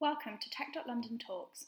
Welcome 0.00 0.38
to 0.40 0.48
Tech.London 0.48 1.18
Talks. 1.18 1.66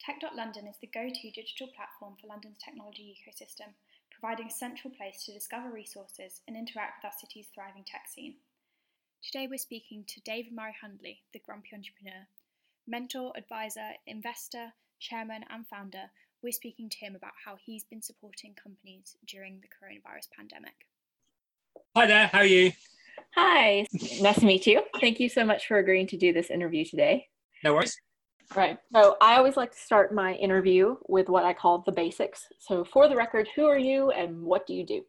Tech.London 0.00 0.66
is 0.66 0.76
the 0.80 0.86
go 0.86 1.06
to 1.06 1.30
digital 1.30 1.68
platform 1.76 2.14
for 2.18 2.28
London's 2.28 2.56
technology 2.56 3.12
ecosystem, 3.12 3.76
providing 4.10 4.46
a 4.46 4.50
central 4.50 4.90
place 4.90 5.22
to 5.24 5.34
discover 5.34 5.68
resources 5.68 6.40
and 6.48 6.56
interact 6.56 7.04
with 7.04 7.12
our 7.12 7.18
city's 7.20 7.48
thriving 7.54 7.84
tech 7.84 8.08
scene. 8.08 8.36
Today 9.22 9.48
we're 9.50 9.58
speaking 9.58 10.02
to 10.08 10.22
David 10.22 10.54
Murray 10.54 10.74
Hundley, 10.80 11.20
the 11.34 11.40
grumpy 11.40 11.72
entrepreneur. 11.74 12.24
Mentor, 12.88 13.34
advisor, 13.36 13.90
investor, 14.06 14.72
chairman, 14.98 15.44
and 15.50 15.66
founder, 15.66 16.08
we're 16.42 16.52
speaking 16.52 16.88
to 16.88 16.96
him 16.96 17.14
about 17.14 17.34
how 17.44 17.58
he's 17.62 17.84
been 17.84 18.00
supporting 18.00 18.54
companies 18.54 19.14
during 19.28 19.60
the 19.60 19.68
coronavirus 19.68 20.30
pandemic. 20.34 20.88
Hi 21.94 22.06
there, 22.06 22.28
how 22.28 22.38
are 22.38 22.46
you? 22.46 22.72
Hi, 23.34 23.86
nice 24.22 24.40
to 24.40 24.46
meet 24.46 24.66
you. 24.66 24.84
Thank 25.02 25.20
you 25.20 25.28
so 25.28 25.44
much 25.44 25.66
for 25.66 25.76
agreeing 25.76 26.06
to 26.06 26.16
do 26.16 26.32
this 26.32 26.48
interview 26.48 26.86
today. 26.86 27.28
No 27.64 27.74
worries. 27.74 27.96
Right. 28.54 28.78
So 28.94 29.16
I 29.22 29.36
always 29.36 29.56
like 29.56 29.72
to 29.72 29.78
start 29.78 30.14
my 30.14 30.34
interview 30.34 30.96
with 31.08 31.30
what 31.30 31.44
I 31.44 31.54
call 31.54 31.82
the 31.84 31.92
basics. 31.92 32.44
So 32.60 32.84
for 32.84 33.08
the 33.08 33.16
record, 33.16 33.48
who 33.56 33.64
are 33.64 33.78
you 33.78 34.10
and 34.10 34.42
what 34.42 34.66
do 34.66 34.74
you 34.74 34.84
do? 34.84 35.02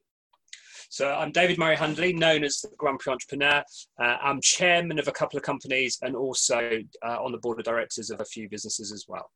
So 0.90 1.12
I'm 1.12 1.34
David 1.34 1.58
Murray 1.58 1.76
Hundley, 1.76 2.14
known 2.14 2.46
as 2.46 2.62
the 2.62 2.70
Grumpy 2.78 3.10
Entrepreneur. 3.10 3.62
Uh, 4.02 4.18
I'm 4.22 4.40
chairman 4.42 5.00
of 5.00 5.10
a 5.10 5.12
couple 5.12 5.36
of 5.36 5.44
companies 5.44 5.98
and 6.02 6.16
also 6.16 6.82
uh, 7.06 7.18
on 7.22 7.34
the 7.34 7.38
board 7.40 7.60
of 7.60 7.66
directors 7.66 8.10
of 8.10 8.22
a 8.22 8.26
few 8.26 8.48
businesses 8.48 8.94
as 8.94 9.04
well. 9.08 9.30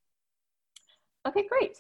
Okay, 1.28 1.46
great. 1.50 1.78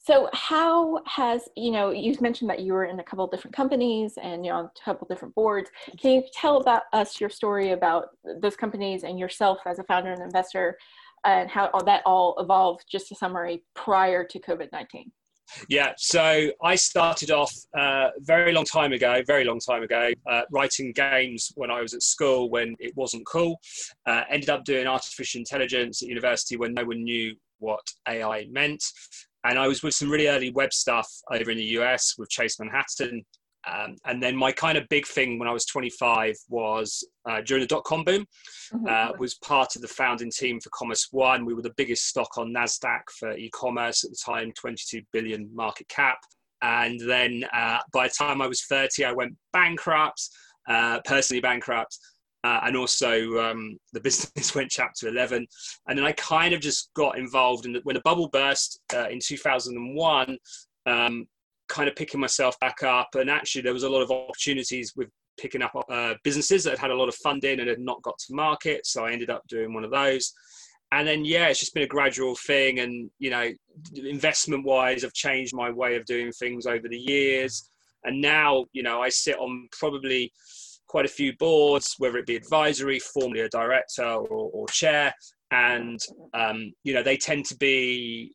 So 0.00 0.30
how 0.32 1.00
has, 1.06 1.48
you 1.56 1.70
know, 1.70 1.90
you've 1.90 2.20
mentioned 2.20 2.48
that 2.50 2.60
you 2.60 2.72
were 2.72 2.84
in 2.84 3.00
a 3.00 3.04
couple 3.04 3.24
of 3.24 3.30
different 3.30 3.54
companies 3.54 4.16
and 4.22 4.44
you're 4.44 4.54
on 4.54 4.66
a 4.66 4.84
couple 4.84 5.04
of 5.04 5.08
different 5.08 5.34
boards. 5.34 5.70
Can 6.00 6.12
you 6.12 6.22
tell 6.32 6.58
about 6.58 6.82
us 6.92 7.20
your 7.20 7.30
story 7.30 7.72
about 7.72 8.06
those 8.40 8.56
companies 8.56 9.02
and 9.02 9.18
yourself 9.18 9.58
as 9.66 9.78
a 9.78 9.84
founder 9.84 10.12
and 10.12 10.22
investor 10.22 10.78
and 11.26 11.50
how 11.50 11.68
all 11.74 11.84
that 11.84 12.02
all 12.06 12.36
evolved, 12.38 12.84
just 12.90 13.10
a 13.12 13.14
summary, 13.14 13.64
prior 13.74 14.24
to 14.24 14.38
COVID-19? 14.38 15.10
Yeah, 15.68 15.92
so 15.96 16.50
I 16.62 16.74
started 16.74 17.30
off 17.30 17.52
a 17.74 17.80
uh, 17.80 18.10
very 18.20 18.52
long 18.52 18.64
time 18.64 18.92
ago, 18.92 19.22
very 19.26 19.44
long 19.44 19.60
time 19.60 19.82
ago, 19.82 20.10
uh, 20.30 20.42
writing 20.52 20.92
games 20.92 21.50
when 21.54 21.70
I 21.70 21.80
was 21.80 21.94
at 21.94 22.02
school 22.02 22.50
when 22.50 22.76
it 22.78 22.94
wasn't 22.96 23.26
cool. 23.26 23.58
Uh, 24.06 24.22
ended 24.30 24.50
up 24.50 24.64
doing 24.64 24.86
artificial 24.86 25.38
intelligence 25.38 26.02
at 26.02 26.08
university 26.08 26.56
when 26.56 26.74
no 26.74 26.84
one 26.84 27.02
knew 27.02 27.34
what 27.60 27.80
AI 28.06 28.46
meant 28.50 28.84
and 29.48 29.58
I 29.58 29.66
was 29.66 29.82
with 29.82 29.94
some 29.94 30.10
really 30.10 30.28
early 30.28 30.50
web 30.50 30.72
stuff 30.72 31.10
over 31.32 31.50
in 31.50 31.56
the 31.56 31.64
US 31.78 32.14
with 32.18 32.28
Chase 32.28 32.58
Manhattan. 32.60 33.24
Um, 33.66 33.96
and 34.06 34.22
then 34.22 34.36
my 34.36 34.52
kind 34.52 34.78
of 34.78 34.88
big 34.88 35.06
thing 35.06 35.38
when 35.38 35.48
I 35.48 35.52
was 35.52 35.64
25 35.66 36.36
was 36.48 37.06
uh, 37.28 37.40
during 37.40 37.62
the 37.62 37.66
dot 37.66 37.84
com 37.84 38.04
boom, 38.04 38.24
mm-hmm. 38.72 38.86
uh, 38.86 39.12
was 39.18 39.34
part 39.36 39.74
of 39.74 39.82
the 39.82 39.88
founding 39.88 40.30
team 40.30 40.60
for 40.60 40.70
Commerce 40.72 41.08
One. 41.10 41.44
We 41.44 41.54
were 41.54 41.62
the 41.62 41.74
biggest 41.76 42.06
stock 42.06 42.38
on 42.38 42.52
NASDAQ 42.52 43.00
for 43.18 43.32
e 43.32 43.50
commerce 43.50 44.04
at 44.04 44.10
the 44.10 44.18
time, 44.24 44.52
22 44.52 45.02
billion 45.12 45.50
market 45.54 45.88
cap. 45.88 46.18
And 46.62 47.00
then 47.00 47.44
uh, 47.54 47.78
by 47.92 48.08
the 48.08 48.14
time 48.18 48.42
I 48.42 48.46
was 48.46 48.62
30, 48.64 49.04
I 49.04 49.12
went 49.12 49.34
bankrupt, 49.52 50.28
uh, 50.68 51.00
personally 51.04 51.40
bankrupt 51.40 51.96
uh, 52.44 52.60
and 52.64 52.76
also 52.76 53.38
um, 53.38 53.76
the 53.92 54.00
business 54.00 54.54
went 54.54 54.70
chapter 54.70 55.08
11 55.08 55.46
and 55.88 55.98
then 55.98 56.04
i 56.04 56.12
kind 56.12 56.54
of 56.54 56.60
just 56.60 56.90
got 56.94 57.18
involved 57.18 57.66
in 57.66 57.72
the, 57.72 57.80
when 57.82 57.94
the 57.94 58.02
bubble 58.04 58.28
burst 58.28 58.80
uh, 58.94 59.08
in 59.08 59.18
2001 59.20 60.38
um, 60.86 61.26
kind 61.68 61.88
of 61.88 61.94
picking 61.94 62.20
myself 62.20 62.58
back 62.60 62.82
up. 62.82 63.14
And 63.14 63.30
actually 63.30 63.62
there 63.62 63.72
was 63.72 63.82
a 63.82 63.88
lot 63.88 64.02
of 64.02 64.10
opportunities 64.10 64.94
with 64.96 65.08
picking 65.38 65.62
up 65.62 65.72
uh, 65.88 66.14
businesses 66.24 66.64
that 66.64 66.70
had 66.70 66.78
had 66.78 66.90
a 66.90 66.96
lot 66.96 67.08
of 67.08 67.14
funding 67.16 67.60
and 67.60 67.68
had 67.68 67.78
not 67.78 68.02
got 68.02 68.18
to 68.18 68.34
market. 68.34 68.86
So 68.86 69.04
i 69.04 69.12
ended 69.12 69.30
up 69.30 69.46
doing 69.46 69.72
one 69.72 69.84
of 69.84 69.90
those. 69.90 70.32
And 70.90 71.06
then 71.06 71.24
yeah 71.24 71.48
it's 71.48 71.60
just 71.60 71.74
been 71.74 71.84
a 71.84 71.88
gradual 71.88 72.34
thing. 72.34 72.80
And 72.80 73.10
you 73.18 73.30
know 73.30 73.50
investment 73.94 74.64
wise 74.64 75.04
i've 75.04 75.12
changed 75.12 75.54
my 75.54 75.70
way 75.70 75.94
of 75.94 76.04
doing 76.06 76.32
things 76.32 76.66
over 76.66 76.88
the 76.88 76.98
years. 76.98 77.70
And 78.04 78.20
now 78.20 78.64
you 78.72 78.82
know 78.82 79.00
i 79.00 79.08
sit 79.08 79.38
on 79.38 79.68
probably 79.70 80.32
quite 80.88 81.04
a 81.04 81.08
few 81.08 81.36
boards, 81.36 81.94
whether 81.98 82.18
it 82.18 82.26
be 82.26 82.36
advisory, 82.36 82.98
formerly 82.98 83.42
a 83.42 83.48
director 83.48 84.04
or, 84.04 84.50
or 84.52 84.66
chair, 84.68 85.12
and 85.50 86.00
um, 86.34 86.72
you 86.84 86.92
know 86.92 87.02
they 87.02 87.16
tend 87.16 87.44
to 87.46 87.56
be 87.56 88.34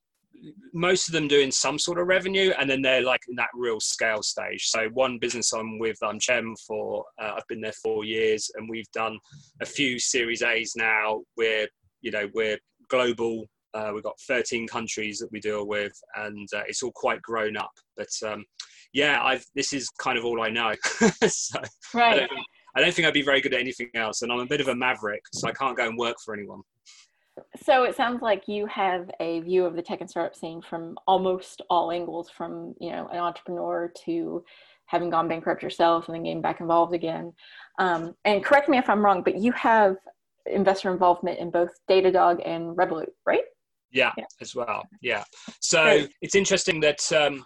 most 0.74 1.08
of 1.08 1.14
them 1.14 1.28
doing 1.28 1.52
some 1.52 1.80
sort 1.80 2.00
of 2.00 2.08
revenue, 2.08 2.52
and 2.60 2.70
then 2.70 2.82
they're 2.82 3.04
like 3.04 3.22
in 3.30 3.36
that 3.36 3.50
real 3.54 3.80
scale 3.80 4.22
stage. 4.22 4.68
So 4.68 4.90
one 4.94 5.18
business 5.20 5.54
I'm 5.54 5.80
with, 5.80 5.98
I'm 6.04 6.20
chairman 6.20 6.56
for, 6.68 7.06
uh, 7.22 7.34
I've 7.38 7.48
been 7.48 7.62
there 7.62 7.74
four 7.84 8.04
years, 8.04 8.50
and 8.56 8.70
we've 8.70 8.92
done 8.94 9.18
a 9.62 9.66
few 9.66 10.00
Series 10.00 10.42
A's 10.42 10.74
now. 10.76 11.22
We're 11.38 11.68
you 12.02 12.12
know 12.12 12.30
we're 12.34 12.60
global. 12.90 13.46
Uh, 13.74 13.92
we've 13.92 14.04
got 14.04 14.20
13 14.28 14.68
countries 14.68 15.18
that 15.18 15.32
we 15.32 15.40
deal 15.40 15.66
with, 15.66 15.94
and 16.16 16.48
uh, 16.56 16.62
it's 16.68 16.84
all 16.84 16.92
quite 16.94 17.22
grown 17.24 17.58
up. 17.58 17.72
But 17.98 18.12
um, 18.24 18.46
yeah, 18.94 19.22
I've 19.24 19.46
this 19.56 19.74
is 19.74 19.90
kind 19.90 20.18
of 20.18 20.26
all 20.26 20.42
I 20.42 20.50
know. 20.50 20.74
so 21.28 21.60
right. 21.94 22.16
I 22.16 22.18
don't, 22.20 22.32
I 22.76 22.82
don't 22.82 22.94
think 22.94 23.08
I'd 23.08 23.14
be 23.14 23.22
very 23.22 23.42
good 23.42 23.54
at 23.54 23.60
anything 23.60 23.90
else, 23.96 24.22
and 24.22 24.32
I'm 24.32 24.40
a 24.40 24.46
bit 24.46 24.62
of 24.62 24.68
a 24.68 24.76
maverick, 24.76 25.22
so 25.34 25.48
I 25.48 25.52
can't 25.52 25.76
go 25.76 25.88
and 25.88 25.98
work 25.98 26.18
for 26.24 26.34
anyone. 26.34 26.62
So 27.64 27.84
it 27.84 27.96
sounds 27.96 28.22
like 28.22 28.48
you 28.48 28.68
have 28.68 29.10
a 29.20 29.40
view 29.42 29.66
of 29.66 29.76
the 29.76 29.82
tech 29.82 30.02
and 30.02 30.10
startup 30.10 30.36
scene 30.36 30.62
from 30.62 30.98
almost 31.08 31.62
all 31.70 31.92
angles, 31.92 32.30
from 32.30 32.76
you 32.80 32.92
know 32.92 33.08
an 33.08 33.18
entrepreneur 33.18 33.92
to 34.06 34.44
having 34.86 35.10
gone 35.10 35.28
bankrupt 35.28 35.64
yourself 35.64 36.08
and 36.08 36.16
then 36.16 36.24
getting 36.24 36.42
back 36.42 36.60
involved 36.60 36.94
again. 36.94 37.34
Um, 37.80 38.14
and 38.26 38.44
correct 38.44 38.70
me 38.70 38.78
if 38.78 38.90
I'm 38.90 39.04
wrong, 39.04 39.24
but 39.24 39.38
you 39.38 39.52
have 39.54 39.96
investor 40.46 40.92
involvement 40.92 41.40
in 41.40 41.50
both 41.50 41.72
Datadog 41.90 42.48
and 42.48 42.76
Revolut, 42.76 43.08
right? 43.26 43.44
Yeah, 43.92 44.12
yeah. 44.18 44.26
as 44.42 44.56
well. 44.56 44.84
Yeah. 45.02 45.24
So 45.62 46.06
it's 46.22 46.36
interesting 46.36 46.80
that 46.82 47.12
um, 47.14 47.46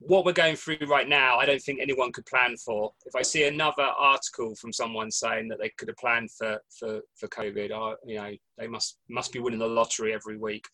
what 0.00 0.24
we're 0.24 0.32
going 0.32 0.56
through 0.56 0.78
right 0.86 1.08
now, 1.08 1.38
I 1.38 1.46
don't 1.46 1.60
think 1.60 1.80
anyone 1.80 2.12
could 2.12 2.26
plan 2.26 2.56
for. 2.56 2.92
If 3.04 3.16
I 3.16 3.22
see 3.22 3.46
another 3.46 3.82
article 3.82 4.54
from 4.54 4.72
someone 4.72 5.10
saying 5.10 5.48
that 5.48 5.58
they 5.58 5.70
could 5.76 5.88
have 5.88 5.96
planned 5.96 6.30
for 6.30 6.58
for 6.78 7.00
for 7.16 7.28
COVID, 7.28 7.72
I, 7.72 7.94
you 8.06 8.16
know, 8.16 8.30
they 8.58 8.68
must 8.68 8.98
must 9.08 9.32
be 9.32 9.40
winning 9.40 9.58
the 9.58 9.66
lottery 9.66 10.14
every 10.14 10.38
week. 10.38 10.66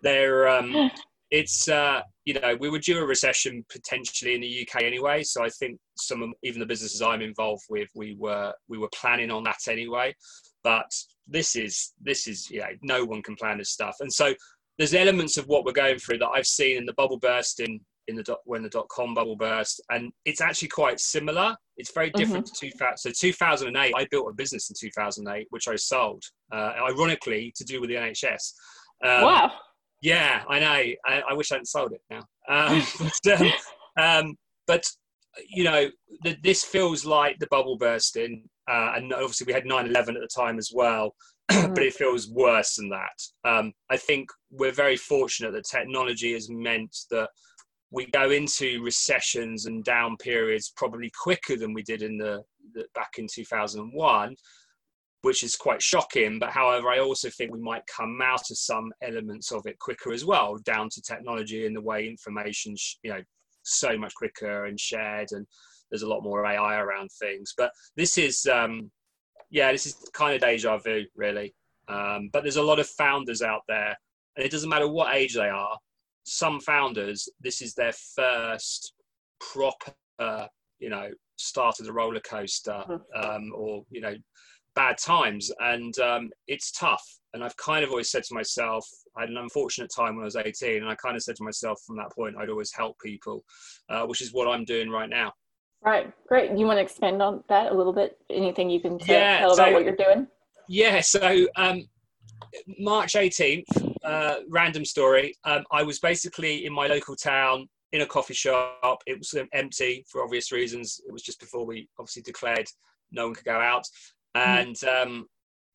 They're 0.00 0.48
um, 0.48 0.90
it's 1.30 1.68
uh, 1.68 2.00
you 2.24 2.34
know 2.34 2.56
we 2.58 2.70
were 2.70 2.78
due 2.78 2.98
a 2.98 3.06
recession 3.06 3.64
potentially 3.70 4.34
in 4.34 4.40
the 4.40 4.66
UK 4.66 4.82
anyway, 4.82 5.22
so 5.22 5.44
I 5.44 5.50
think 5.50 5.78
some 5.96 6.22
of, 6.22 6.30
even 6.42 6.60
the 6.60 6.66
businesses 6.66 7.02
I'm 7.02 7.22
involved 7.22 7.64
with, 7.68 7.88
we 7.94 8.16
were 8.18 8.54
we 8.68 8.78
were 8.78 8.90
planning 8.94 9.30
on 9.30 9.44
that 9.44 9.68
anyway. 9.68 10.14
But 10.62 10.90
this 11.28 11.54
is 11.54 11.92
this 12.00 12.26
is 12.26 12.48
you 12.50 12.60
know 12.60 12.70
no 12.82 13.04
one 13.04 13.22
can 13.22 13.36
plan 13.36 13.58
this 13.58 13.70
stuff, 13.70 13.96
and 14.00 14.12
so 14.12 14.32
there's 14.78 14.94
elements 14.94 15.36
of 15.36 15.46
what 15.48 15.64
we're 15.64 15.72
going 15.72 15.98
through 15.98 16.18
that 16.18 16.30
I've 16.30 16.46
seen 16.46 16.78
in 16.78 16.86
the 16.86 16.94
bubble 16.94 17.18
bursting 17.18 17.80
in 18.08 18.16
the 18.16 18.22
dot, 18.22 18.38
when 18.44 18.62
the 18.62 18.68
dot 18.68 18.88
com 18.88 19.14
bubble 19.14 19.36
burst, 19.36 19.82
and 19.90 20.12
it's 20.24 20.40
actually 20.40 20.68
quite 20.68 21.00
similar. 21.00 21.56
It's 21.76 21.92
very 21.92 22.10
different 22.10 22.46
mm-hmm. 22.46 22.66
to 22.66 22.72
2000. 22.72 22.96
So 22.96 23.10
2008, 23.10 23.94
I 23.96 24.06
built 24.10 24.30
a 24.30 24.34
business 24.34 24.70
in 24.70 24.76
2008, 24.78 25.46
which 25.50 25.68
I 25.68 25.76
sold, 25.76 26.22
uh, 26.52 26.72
ironically, 26.88 27.52
to 27.56 27.64
do 27.64 27.80
with 27.80 27.90
the 27.90 27.96
NHS. 27.96 28.52
Um, 29.04 29.22
wow. 29.22 29.52
Yeah, 30.02 30.42
I 30.48 30.60
know. 30.60 30.66
I, 31.06 31.22
I, 31.30 31.32
wish 31.32 31.50
I 31.50 31.56
hadn't 31.56 31.66
sold 31.66 31.92
it 31.92 32.00
now. 32.10 32.24
Um, 32.48 32.82
but, 33.24 33.40
um, 33.40 33.52
um, 33.96 34.36
but, 34.66 34.84
you 35.48 35.64
know, 35.64 35.88
the, 36.22 36.36
this 36.42 36.62
feels 36.62 37.04
like 37.04 37.38
the 37.38 37.48
bubble 37.48 37.76
bursting, 37.78 38.44
uh, 38.70 38.92
and 38.94 39.12
obviously 39.12 39.46
we 39.46 39.52
had 39.52 39.64
9/11 39.64 39.96
at 39.96 40.14
the 40.14 40.28
time 40.34 40.58
as 40.58 40.70
well. 40.72 41.14
Mm-hmm. 41.50 41.74
but 41.74 41.82
it 41.82 41.92
feels 41.92 42.30
worse 42.30 42.76
than 42.76 42.88
that. 42.88 43.48
Um, 43.48 43.74
I 43.90 43.98
think 43.98 44.30
we're 44.50 44.72
very 44.72 44.96
fortunate 44.96 45.52
that 45.52 45.66
technology 45.66 46.32
has 46.32 46.48
meant 46.48 46.96
that 47.10 47.28
we 47.94 48.06
go 48.06 48.30
into 48.30 48.82
recessions 48.82 49.66
and 49.66 49.84
down 49.84 50.16
periods 50.16 50.72
probably 50.76 51.10
quicker 51.22 51.56
than 51.56 51.72
we 51.72 51.82
did 51.82 52.02
in 52.02 52.18
the, 52.18 52.42
the, 52.74 52.84
back 52.94 53.12
in 53.18 53.26
2001 53.32 54.34
which 55.22 55.42
is 55.42 55.56
quite 55.56 55.80
shocking. 55.80 56.38
But 56.38 56.50
however 56.50 56.88
i 56.88 56.98
also 56.98 57.30
think 57.30 57.52
we 57.52 57.60
might 57.60 57.86
come 57.86 58.18
out 58.22 58.50
of 58.50 58.58
some 58.58 58.92
elements 59.00 59.52
of 59.52 59.64
it 59.66 59.78
quicker 59.78 60.12
as 60.12 60.24
well 60.24 60.58
down 60.64 60.88
to 60.90 61.00
technology 61.00 61.66
and 61.66 61.74
the 61.74 61.80
way 61.80 62.06
information 62.06 62.74
you 63.02 63.12
know 63.12 63.22
so 63.62 63.96
much 63.96 64.14
quicker 64.14 64.66
and 64.66 64.78
shared 64.78 65.28
and 65.30 65.46
there's 65.90 66.02
a 66.02 66.08
lot 66.08 66.22
more 66.22 66.44
ai 66.44 66.76
around 66.76 67.08
things. 67.20 67.54
But 67.56 67.70
this 67.96 68.18
is 68.18 68.44
um 68.46 68.90
yeah 69.50 69.70
this 69.70 69.86
is 69.86 69.94
kind 70.12 70.34
of 70.34 70.40
deja 70.40 70.78
vu 70.78 71.04
really. 71.14 71.54
Um, 71.86 72.30
but 72.32 72.42
there's 72.42 72.56
a 72.56 72.62
lot 72.62 72.80
of 72.80 72.88
founders 72.88 73.40
out 73.40 73.60
there 73.68 73.96
and 74.36 74.44
it 74.44 74.50
doesn't 74.50 74.70
matter 74.70 74.88
what 74.88 75.14
age 75.14 75.34
they 75.34 75.48
are 75.48 75.78
some 76.24 76.60
founders, 76.60 77.28
this 77.40 77.62
is 77.62 77.74
their 77.74 77.92
first 78.14 78.94
proper, 79.40 80.48
you 80.78 80.90
know, 80.90 81.10
start 81.36 81.80
of 81.80 81.86
the 81.86 81.92
roller 81.92 82.20
coaster, 82.20 82.82
mm-hmm. 82.88 83.20
um, 83.30 83.52
or 83.54 83.84
you 83.90 84.00
know, 84.00 84.14
bad 84.74 84.98
times, 84.98 85.50
and 85.60 85.98
um, 85.98 86.30
it's 86.48 86.72
tough. 86.72 87.04
And 87.32 87.42
I've 87.42 87.56
kind 87.56 87.84
of 87.84 87.90
always 87.90 88.10
said 88.10 88.22
to 88.24 88.34
myself, 88.34 88.86
I 89.16 89.22
had 89.22 89.30
an 89.30 89.38
unfortunate 89.38 89.90
time 89.94 90.14
when 90.14 90.22
I 90.22 90.26
was 90.26 90.36
18, 90.36 90.82
and 90.82 90.88
I 90.88 90.94
kind 90.94 91.16
of 91.16 91.22
said 91.22 91.36
to 91.36 91.44
myself 91.44 91.80
from 91.86 91.96
that 91.96 92.12
point, 92.12 92.36
I'd 92.38 92.48
always 92.48 92.72
help 92.72 92.96
people, 93.00 93.44
uh, 93.88 94.06
which 94.06 94.20
is 94.20 94.32
what 94.32 94.48
I'm 94.48 94.64
doing 94.64 94.90
right 94.90 95.08
now. 95.08 95.32
Right, 95.82 96.12
great. 96.26 96.56
You 96.56 96.64
want 96.64 96.78
to 96.78 96.82
expand 96.82 97.20
on 97.20 97.44
that 97.48 97.70
a 97.70 97.74
little 97.74 97.92
bit? 97.92 98.16
Anything 98.30 98.70
you 98.70 98.80
can 98.80 98.98
tell, 98.98 99.14
yeah, 99.14 99.38
tell 99.40 99.54
so, 99.54 99.62
about 99.62 99.74
what 99.74 99.84
you're 99.84 99.96
doing? 99.96 100.26
Yeah, 100.68 101.00
so 101.00 101.46
um, 101.56 101.84
March 102.78 103.14
18th, 103.14 103.64
uh, 104.04 104.36
random 104.48 104.84
story. 104.84 105.34
Um, 105.44 105.64
I 105.70 105.82
was 105.82 105.98
basically 105.98 106.66
in 106.66 106.72
my 106.72 106.86
local 106.86 107.16
town 107.16 107.68
in 107.92 108.00
a 108.02 108.06
coffee 108.06 108.34
shop. 108.34 109.02
It 109.06 109.18
was 109.18 109.34
um, 109.34 109.48
empty 109.52 110.04
for 110.08 110.22
obvious 110.22 110.52
reasons. 110.52 111.00
It 111.06 111.12
was 111.12 111.22
just 111.22 111.40
before 111.40 111.64
we 111.64 111.88
obviously 111.98 112.22
declared 112.22 112.66
no 113.12 113.26
one 113.26 113.34
could 113.34 113.44
go 113.44 113.60
out. 113.60 113.84
Mm-hmm. 114.36 114.48
And 114.48 114.84
um, 114.84 115.26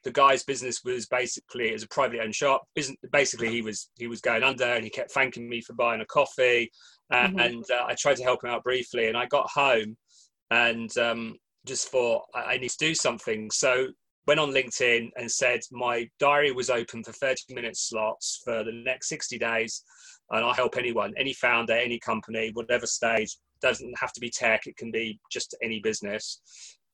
the 0.03 0.11
guy's 0.11 0.43
business 0.43 0.83
was 0.83 1.05
basically 1.07 1.73
as 1.73 1.83
a 1.83 1.87
privately 1.87 2.21
owned 2.21 2.35
shop. 2.35 2.63
Basically, 3.11 3.49
he 3.49 3.61
was 3.61 3.89
he 3.97 4.07
was 4.07 4.21
going 4.21 4.43
under, 4.43 4.65
and 4.65 4.83
he 4.83 4.89
kept 4.89 5.11
thanking 5.11 5.47
me 5.47 5.61
for 5.61 5.73
buying 5.73 6.01
a 6.01 6.05
coffee. 6.05 6.71
Uh, 7.11 7.27
mm-hmm. 7.27 7.39
And 7.39 7.65
uh, 7.71 7.85
I 7.87 7.95
tried 7.95 8.17
to 8.17 8.23
help 8.23 8.43
him 8.43 8.49
out 8.49 8.63
briefly, 8.63 9.07
and 9.07 9.17
I 9.17 9.25
got 9.25 9.49
home 9.49 9.97
and 10.51 10.95
um, 10.97 11.37
just 11.65 11.89
thought 11.89 12.23
I 12.33 12.57
need 12.57 12.69
to 12.69 12.77
do 12.77 12.95
something. 12.95 13.49
So 13.51 13.87
went 14.29 14.39
on 14.39 14.51
LinkedIn 14.51 15.09
and 15.17 15.31
said 15.31 15.59
my 15.71 16.07
diary 16.19 16.51
was 16.51 16.69
open 16.69 17.03
for 17.03 17.11
30 17.13 17.55
minute 17.55 17.75
slots 17.75 18.43
for 18.45 18.63
the 18.63 18.71
next 18.71 19.09
60 19.09 19.39
days, 19.39 19.83
and 20.29 20.45
I'll 20.45 20.53
help 20.53 20.77
anyone, 20.77 21.15
any 21.17 21.33
founder, 21.33 21.73
any 21.73 21.97
company, 21.97 22.51
whatever 22.53 22.85
stage. 22.85 23.35
Doesn't 23.59 23.97
have 23.99 24.13
to 24.13 24.21
be 24.21 24.29
tech; 24.29 24.67
it 24.67 24.77
can 24.77 24.91
be 24.91 25.19
just 25.31 25.57
any 25.63 25.79
business. 25.79 26.41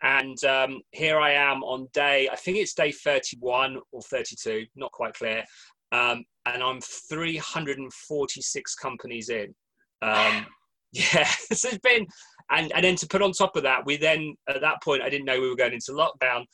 And 0.01 0.41
um, 0.45 0.79
here 0.91 1.19
I 1.19 1.31
am 1.33 1.61
on 1.63 1.89
day, 1.91 2.29
I 2.31 2.37
think 2.37 2.55
it's 2.55 2.73
day 2.73 2.93
31 2.93 3.79
or 3.91 4.01
32, 4.01 4.65
not 4.77 4.93
quite 4.93 5.13
clear. 5.13 5.43
Um, 5.91 6.23
and 6.45 6.63
I'm 6.63 6.79
346 6.79 8.75
companies 8.75 9.27
in. 9.27 9.53
Um, 10.01 10.45
yeah, 10.95 11.27
so 11.53 11.69
it's 11.69 11.77
been, 11.79 12.07
and, 12.51 12.71
and 12.73 12.83
then 12.83 12.95
to 12.97 13.07
put 13.07 13.21
on 13.21 13.31
top 13.31 13.55
of 13.55 13.63
that, 13.63 13.85
we 13.85 13.97
then, 13.97 14.35
at 14.47 14.61
that 14.61 14.81
point, 14.83 15.01
I 15.01 15.09
didn't 15.09 15.25
know 15.25 15.39
we 15.39 15.49
were 15.49 15.55
going 15.55 15.73
into 15.73 15.91
lockdown 15.91 16.45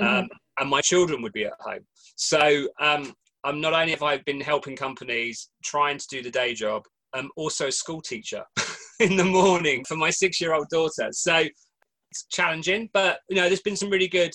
um, 0.00 0.06
mm-hmm. 0.06 0.26
and 0.58 0.70
my 0.70 0.80
children 0.80 1.22
would 1.22 1.32
be 1.32 1.44
at 1.44 1.52
home. 1.60 1.86
So 2.16 2.68
um, 2.80 3.12
I'm 3.44 3.60
not 3.60 3.72
only 3.72 3.90
have 3.90 4.02
I 4.02 4.18
been 4.18 4.40
helping 4.40 4.76
companies 4.76 5.50
trying 5.62 5.98
to 5.98 6.06
do 6.10 6.22
the 6.22 6.30
day 6.30 6.54
job, 6.54 6.84
I'm 7.12 7.30
also 7.36 7.66
a 7.66 7.72
school 7.72 8.00
teacher 8.00 8.44
in 9.00 9.16
the 9.16 9.24
morning 9.24 9.84
for 9.84 9.96
my 9.96 10.10
six 10.10 10.40
year 10.40 10.54
old 10.54 10.68
daughter. 10.70 11.08
So 11.10 11.44
it's 12.10 12.26
challenging, 12.30 12.88
but 12.92 13.18
you 13.28 13.36
know, 13.36 13.48
there's 13.48 13.62
been 13.62 13.76
some 13.76 13.90
really 13.90 14.08
good. 14.08 14.32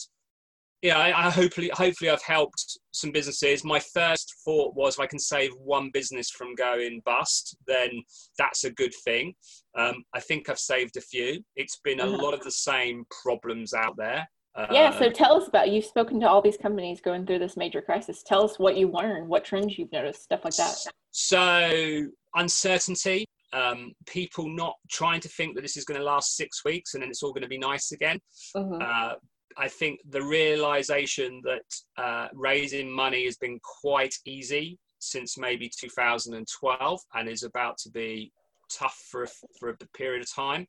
Yeah, 0.86 1.00
I, 1.00 1.26
I 1.26 1.32
hopefully 1.32 1.72
hopefully 1.74 2.12
I've 2.12 2.22
helped 2.22 2.78
some 2.92 3.12
businesses. 3.12 3.64
My 3.64 3.80
first 3.80 4.32
thought 4.46 4.76
was 4.76 4.94
if 4.94 5.00
I 5.00 5.08
can 5.08 5.18
save 5.18 5.50
one 5.58 5.90
business 5.92 6.30
from 6.30 6.54
going 6.54 7.02
bust, 7.04 7.58
then 7.66 7.90
that's 8.38 8.66
a 8.66 8.70
good 8.70 8.94
thing. 9.04 9.34
Um, 9.76 10.04
I 10.14 10.20
think 10.20 10.48
I've 10.48 10.60
saved 10.60 10.96
a 10.96 11.02
few. 11.02 11.44
It's 11.56 11.80
been 11.84 12.02
a 12.02 12.06
lot 12.06 12.36
of 12.36 12.44
the 12.44 12.52
same 12.52 13.04
problems 13.24 13.74
out 13.74 13.98
there. 13.98 14.30
yeah, 14.70 14.92
so 14.92 15.08
um, 15.08 15.14
tell 15.14 15.42
us 15.42 15.48
about 15.48 15.72
you've 15.72 15.86
spoken 15.86 16.20
to 16.20 16.30
all 16.30 16.44
these 16.44 16.56
companies 16.56 17.02
going 17.02 17.26
through 17.26 17.40
this 17.40 17.58
major 17.58 17.82
crisis. 17.82 18.22
Tell 18.22 18.44
us 18.46 18.60
what 18.60 18.78
you 18.78 18.92
learned, 18.92 19.28
what 19.28 19.44
trends 19.44 19.80
you've 19.80 19.92
noticed, 19.92 20.22
stuff 20.22 20.42
like 20.44 20.56
that. 20.58 20.76
So 21.10 22.06
uncertainty, 22.36 23.26
um, 23.54 23.94
people 24.06 24.48
not 24.48 24.76
trying 24.92 25.22
to 25.22 25.30
think 25.30 25.56
that 25.56 25.64
this 25.64 25.78
is 25.78 25.84
going 25.84 26.00
to 26.00 26.06
last 26.06 26.36
six 26.36 26.64
weeks 26.64 26.94
and 26.94 27.02
then 27.02 27.10
it's 27.10 27.24
all 27.24 27.34
going 27.34 27.42
to 27.42 27.48
be 27.48 27.58
nice 27.58 27.92
again. 27.92 28.20
Mm-hmm. 28.56 28.82
Uh, 28.82 29.16
I 29.58 29.68
think 29.68 30.00
the 30.10 30.22
realization 30.22 31.42
that 31.44 32.04
uh, 32.04 32.28
raising 32.34 32.92
money 32.92 33.26
has 33.26 33.38
been 33.38 33.60
quite 33.82 34.16
easy 34.26 34.78
since 35.00 35.38
maybe 35.38 35.70
2012 35.70 37.00
and 37.14 37.30
is 37.30 37.44
about 37.44 37.78
to 37.80 37.90
be 37.90 38.32
tough 38.72 39.00
for 39.10 39.24
a, 39.24 39.28
for 39.60 39.70
a 39.70 39.78
period 39.98 40.22
of 40.22 40.34
time. 40.34 40.68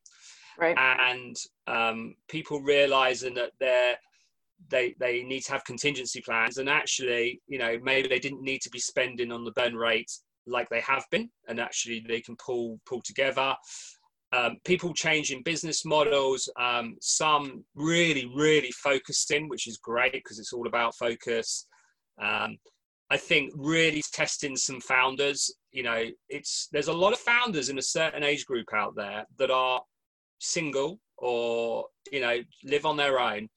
Right. 0.59 0.77
And 0.77 1.35
um, 1.67 2.15
people 2.27 2.61
realizing 2.61 3.33
that 3.35 3.51
they're 3.59 3.95
they 4.69 4.95
they 4.99 5.21
need 5.21 5.41
to 5.41 5.51
have 5.51 5.63
contingency 5.65 6.19
plans 6.19 6.57
and 6.57 6.67
actually 6.67 7.39
you 7.47 7.59
know 7.59 7.77
maybe 7.83 8.07
they 8.07 8.17
didn't 8.17 8.41
need 8.41 8.59
to 8.59 8.71
be 8.71 8.79
spending 8.79 9.31
on 9.31 9.43
the 9.43 9.51
burn 9.51 9.75
rate 9.75 10.11
like 10.47 10.69
they 10.69 10.81
have 10.81 11.05
been, 11.11 11.29
and 11.47 11.59
actually 11.59 12.03
they 12.07 12.21
can 12.21 12.35
pull 12.37 12.79
pull 12.85 13.01
together. 13.01 13.55
Um, 14.33 14.57
people 14.65 14.93
changing 14.93 15.43
business 15.43 15.85
models, 15.85 16.49
um, 16.59 16.95
some 16.99 17.63
really, 17.75 18.29
really 18.35 18.71
focused 18.71 19.31
in, 19.31 19.47
which 19.47 19.67
is 19.67 19.77
great 19.77 20.11
because 20.11 20.37
it's 20.37 20.51
all 20.51 20.67
about 20.67 20.95
focus. 20.95 21.65
Um, 22.21 22.57
I 23.09 23.15
think 23.15 23.53
really 23.55 24.03
testing 24.11 24.57
some 24.57 24.81
founders. 24.81 25.53
You 25.71 25.83
know, 25.83 26.03
it's 26.27 26.67
there's 26.73 26.89
a 26.89 26.93
lot 26.93 27.13
of 27.13 27.19
founders 27.19 27.69
in 27.69 27.77
a 27.77 27.81
certain 27.81 28.23
age 28.23 28.45
group 28.45 28.67
out 28.73 28.95
there 28.95 29.25
that 29.37 29.49
are 29.49 29.81
single 30.39 30.99
or 31.17 31.85
you 32.11 32.19
know 32.19 32.39
live 32.65 32.85
on 32.85 32.97
their 32.97 33.19
own, 33.19 33.47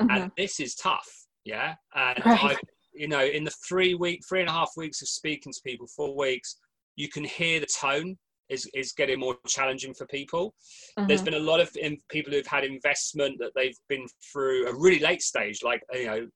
mm-hmm. 0.00 0.10
and 0.10 0.30
this 0.36 0.60
is 0.60 0.76
tough. 0.76 1.08
Yeah, 1.44 1.74
and 1.94 2.24
right 2.24 2.58
you 2.92 3.08
know, 3.08 3.24
in 3.24 3.44
the 3.44 3.52
three 3.66 3.94
week, 3.94 4.22
three 4.28 4.40
and 4.40 4.48
a 4.48 4.52
half 4.52 4.72
weeks 4.76 5.02
of 5.02 5.08
speaking 5.08 5.52
to 5.52 5.60
people, 5.64 5.86
four 5.86 6.14
weeks, 6.16 6.56
you 6.96 7.08
can 7.08 7.24
hear 7.24 7.60
the 7.60 7.66
tone 7.66 8.18
is, 8.50 8.68
is 8.74 8.92
getting 8.92 9.20
more 9.20 9.36
challenging 9.46 9.94
for 9.94 10.06
people. 10.06 10.54
Mm-hmm. 10.98 11.08
There's 11.08 11.22
been 11.22 11.34
a 11.34 11.38
lot 11.38 11.60
of 11.60 11.70
in, 11.76 11.98
people 12.08 12.32
who've 12.32 12.46
had 12.46 12.64
investment 12.64 13.38
that 13.38 13.52
they've 13.54 13.78
been 13.88 14.06
through 14.32 14.68
a 14.68 14.74
really 14.74 14.98
late 14.98 15.22
stage, 15.22 15.62
like, 15.62 15.82
you 15.92 16.06
know, 16.06 16.28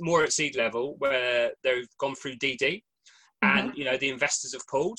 more 0.00 0.22
at 0.22 0.32
seed 0.32 0.56
level 0.56 0.96
where 0.98 1.50
they've 1.62 1.88
gone 1.98 2.14
through 2.14 2.36
DD 2.36 2.60
mm-hmm. 2.60 3.58
and, 3.58 3.76
you 3.76 3.84
know, 3.84 3.96
the 3.96 4.10
investors 4.10 4.52
have 4.52 4.66
pulled. 4.66 4.98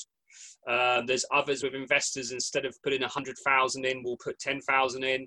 Um, 0.68 1.06
there's 1.06 1.24
others 1.32 1.62
with 1.62 1.74
investors 1.74 2.32
instead 2.32 2.64
of 2.66 2.76
putting 2.82 3.02
a 3.02 3.08
hundred 3.08 3.36
thousand 3.44 3.86
in, 3.86 4.02
will 4.02 4.18
put 4.22 4.38
ten 4.38 4.60
thousand 4.60 5.02
in. 5.02 5.26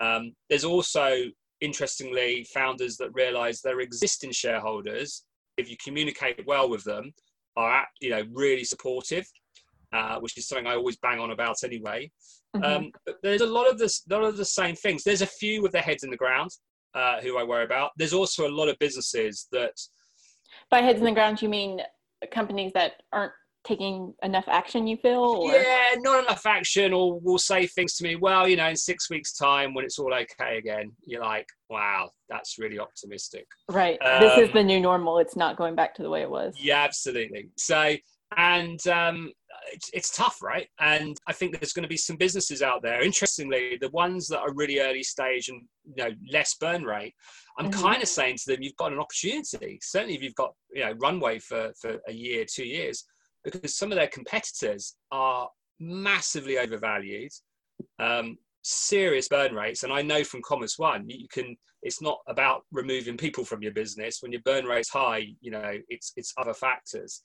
Um, 0.00 0.32
there's 0.48 0.64
also 0.64 1.16
interestingly, 1.60 2.46
founders 2.52 2.96
that 2.96 3.14
realize 3.14 3.60
their 3.60 3.80
existing 3.80 4.32
shareholders, 4.32 5.24
if 5.56 5.70
you 5.70 5.76
communicate 5.82 6.44
well 6.46 6.68
with 6.68 6.84
them, 6.84 7.12
are 7.56 7.84
you 8.00 8.10
know 8.10 8.22
really 8.32 8.64
supportive, 8.64 9.26
uh, 9.92 10.18
which 10.20 10.36
is 10.38 10.48
something 10.48 10.66
I 10.66 10.74
always 10.74 10.96
bang 10.96 11.18
on 11.18 11.30
about 11.30 11.56
anyway. 11.64 12.10
Mm-hmm. 12.56 12.64
Um, 12.64 12.92
there's 13.22 13.40
a 13.40 13.46
lot 13.46 13.68
of 13.68 13.78
this, 13.78 14.02
lot 14.08 14.24
of 14.24 14.36
the 14.36 14.44
same 14.44 14.74
things. 14.74 15.04
There's 15.04 15.22
a 15.22 15.26
few 15.26 15.62
with 15.62 15.72
their 15.72 15.82
heads 15.82 16.04
in 16.04 16.10
the 16.10 16.16
ground 16.16 16.50
uh, 16.94 17.20
who 17.20 17.38
I 17.38 17.44
worry 17.44 17.64
about. 17.64 17.90
There's 17.96 18.12
also 18.12 18.48
a 18.48 18.50
lot 18.50 18.68
of 18.68 18.78
businesses 18.78 19.48
that. 19.52 19.74
By 20.70 20.82
heads 20.82 20.98
in 20.98 21.04
the 21.04 21.12
ground, 21.12 21.42
you 21.42 21.48
mean 21.48 21.80
companies 22.30 22.72
that 22.74 23.02
aren't 23.12 23.32
taking 23.64 24.14
enough 24.22 24.46
action 24.48 24.86
you 24.86 24.96
feel 24.96 25.20
or? 25.20 25.52
yeah 25.52 25.88
not 25.98 26.24
enough 26.24 26.46
action 26.46 26.94
or 26.94 27.20
will 27.20 27.38
say 27.38 27.66
things 27.66 27.94
to 27.94 28.04
me 28.04 28.16
well 28.16 28.48
you 28.48 28.56
know 28.56 28.68
in 28.68 28.76
six 28.76 29.10
weeks 29.10 29.34
time 29.34 29.74
when 29.74 29.84
it's 29.84 29.98
all 29.98 30.12
okay 30.14 30.56
again 30.56 30.90
you're 31.04 31.20
like 31.20 31.46
wow 31.68 32.08
that's 32.30 32.58
really 32.58 32.78
optimistic 32.78 33.46
right 33.70 33.98
um, 34.02 34.20
this 34.20 34.38
is 34.38 34.48
um, 34.48 34.54
the 34.54 34.62
new 34.62 34.80
normal 34.80 35.18
it's 35.18 35.36
not 35.36 35.56
going 35.56 35.74
back 35.74 35.94
to 35.94 36.02
the 36.02 36.08
way 36.08 36.22
it 36.22 36.30
was 36.30 36.54
yeah 36.58 36.82
absolutely 36.82 37.50
so 37.58 37.94
and 38.36 38.86
um, 38.86 39.30
it's, 39.72 39.90
it's 39.92 40.16
tough 40.16 40.42
right 40.42 40.68
and 40.80 41.16
i 41.26 41.32
think 41.32 41.52
there's 41.52 41.72
going 41.72 41.82
to 41.82 41.88
be 41.88 41.96
some 41.96 42.16
businesses 42.16 42.62
out 42.62 42.82
there 42.82 43.02
interestingly 43.02 43.76
the 43.80 43.90
ones 43.90 44.26
that 44.26 44.40
are 44.40 44.52
really 44.54 44.80
early 44.80 45.02
stage 45.02 45.48
and 45.48 45.62
you 45.84 46.02
know 46.02 46.10
less 46.32 46.54
burn 46.60 46.84
rate 46.84 47.14
i'm 47.58 47.70
mm-hmm. 47.70 47.82
kind 47.82 48.02
of 48.02 48.08
saying 48.08 48.36
to 48.36 48.52
them 48.52 48.62
you've 48.62 48.76
got 48.76 48.92
an 48.92 48.98
opportunity 48.98 49.78
certainly 49.82 50.14
if 50.14 50.22
you've 50.22 50.34
got 50.34 50.52
you 50.72 50.84
know 50.84 50.92
runway 51.00 51.38
for 51.38 51.72
for 51.80 51.98
a 52.08 52.12
year 52.12 52.44
two 52.44 52.64
years 52.64 53.04
because 53.44 53.76
some 53.76 53.90
of 53.92 53.96
their 53.96 54.08
competitors 54.08 54.96
are 55.10 55.48
massively 55.78 56.58
overvalued, 56.58 57.30
um, 57.98 58.36
serious 58.62 59.28
burn 59.28 59.54
rates. 59.54 59.82
And 59.82 59.92
I 59.92 60.02
know 60.02 60.24
from 60.24 60.42
Commerce 60.44 60.78
One, 60.78 61.08
you 61.08 61.28
can. 61.30 61.56
It's 61.82 62.02
not 62.02 62.18
about 62.28 62.64
removing 62.72 63.16
people 63.16 63.42
from 63.42 63.62
your 63.62 63.72
business. 63.72 64.18
When 64.20 64.32
your 64.32 64.42
burn 64.44 64.66
rate's 64.66 64.90
high, 64.90 65.28
you 65.40 65.50
know 65.50 65.72
it's 65.88 66.12
it's 66.16 66.34
other 66.36 66.54
factors. 66.54 67.22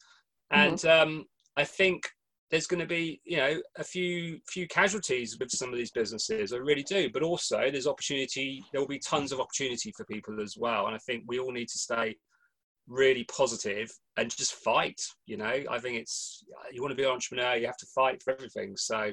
Mm-hmm. 0.53 0.61
And 0.61 0.85
um, 0.85 1.25
I 1.57 1.65
think 1.65 2.09
there's 2.51 2.67
going 2.67 2.79
to 2.79 2.85
be 2.85 3.19
you 3.23 3.37
know 3.37 3.59
a 3.77 3.83
few 3.83 4.39
few 4.47 4.67
casualties 4.67 5.37
with 5.39 5.49
some 5.51 5.69
of 5.69 5.77
these 5.77 5.91
businesses 5.91 6.53
i 6.53 6.57
really 6.57 6.83
do 6.83 7.09
but 7.11 7.23
also 7.23 7.69
there's 7.71 7.87
opportunity 7.87 8.63
there 8.71 8.79
will 8.79 8.87
be 8.87 8.99
tons 8.99 9.31
of 9.31 9.39
opportunity 9.39 9.91
for 9.95 10.05
people 10.05 10.39
as 10.41 10.55
well 10.57 10.87
and 10.87 10.95
i 10.95 10.99
think 10.99 11.23
we 11.27 11.39
all 11.39 11.51
need 11.51 11.67
to 11.67 11.79
stay 11.79 12.15
really 12.87 13.23
positive 13.25 13.91
and 14.17 14.35
just 14.35 14.53
fight. 14.53 15.01
You 15.25 15.37
know, 15.37 15.63
I 15.69 15.79
think 15.79 15.97
it's 15.97 16.43
you 16.71 16.81
want 16.81 16.91
to 16.91 16.95
be 16.95 17.03
an 17.03 17.11
entrepreneur, 17.11 17.55
you 17.55 17.65
have 17.65 17.77
to 17.77 17.87
fight 17.87 18.21
for 18.23 18.33
everything. 18.33 18.75
So 18.77 19.11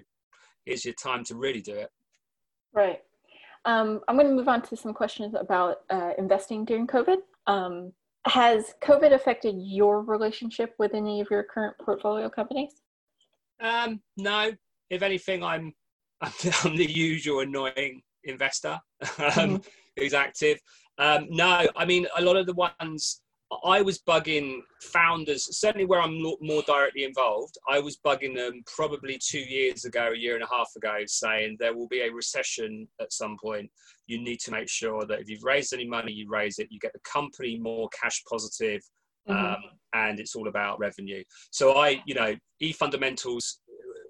it's 0.66 0.84
your 0.84 0.94
time 0.94 1.24
to 1.24 1.36
really 1.36 1.60
do 1.60 1.74
it. 1.74 1.90
Right. 2.72 3.00
Um, 3.64 4.00
I'm 4.08 4.16
going 4.16 4.28
to 4.28 4.34
move 4.34 4.48
on 4.48 4.62
to 4.62 4.76
some 4.76 4.92
questions 4.92 5.34
about 5.38 5.78
uh, 5.90 6.12
investing 6.18 6.64
during 6.64 6.86
COVID. 6.86 7.18
Um, 7.46 7.92
has 8.26 8.74
COVID 8.82 9.12
affected 9.12 9.56
your 9.58 10.02
relationship 10.02 10.74
with 10.78 10.94
any 10.94 11.20
of 11.20 11.28
your 11.30 11.42
current 11.42 11.76
portfolio 11.78 12.28
companies? 12.28 12.81
Um, 13.62 14.00
no. 14.16 14.52
If 14.90 15.02
anything, 15.02 15.42
I'm 15.42 15.72
I'm, 16.20 16.76
the 16.76 16.90
usual 16.90 17.40
annoying 17.40 18.02
investor 18.24 18.78
um, 19.02 19.08
mm-hmm. 19.18 19.56
who's 19.96 20.14
active. 20.14 20.58
Um, 20.98 21.26
no, 21.30 21.66
I 21.74 21.84
mean 21.84 22.06
a 22.16 22.22
lot 22.22 22.36
of 22.36 22.46
the 22.46 22.52
ones 22.52 23.22
I 23.64 23.82
was 23.82 23.98
bugging 23.98 24.60
founders, 24.80 25.58
certainly 25.58 25.86
where 25.86 26.00
I'm 26.00 26.20
more 26.40 26.62
directly 26.62 27.04
involved. 27.04 27.56
I 27.68 27.78
was 27.80 27.98
bugging 28.04 28.34
them 28.34 28.62
probably 28.66 29.18
two 29.22 29.40
years 29.40 29.84
ago, 29.84 30.12
a 30.12 30.16
year 30.16 30.34
and 30.34 30.44
a 30.44 30.54
half 30.54 30.70
ago, 30.76 30.98
saying 31.06 31.56
there 31.58 31.76
will 31.76 31.88
be 31.88 32.00
a 32.00 32.12
recession 32.12 32.88
at 33.00 33.12
some 33.12 33.36
point. 33.42 33.70
You 34.06 34.22
need 34.22 34.40
to 34.40 34.50
make 34.50 34.68
sure 34.68 35.04
that 35.06 35.20
if 35.20 35.28
you've 35.28 35.44
raised 35.44 35.72
any 35.72 35.86
money, 35.86 36.12
you 36.12 36.28
raise 36.28 36.58
it. 36.58 36.68
You 36.70 36.78
get 36.80 36.92
the 36.92 37.00
company 37.00 37.58
more 37.58 37.88
cash 37.90 38.22
positive. 38.28 38.82
Mm-hmm. 39.28 39.54
Um, 39.54 39.60
and 39.94 40.18
it's 40.18 40.34
all 40.34 40.48
about 40.48 40.78
revenue. 40.78 41.22
So 41.50 41.76
I, 41.76 42.02
you 42.06 42.14
know, 42.14 42.34
e 42.60 42.72
fundamentals. 42.72 43.60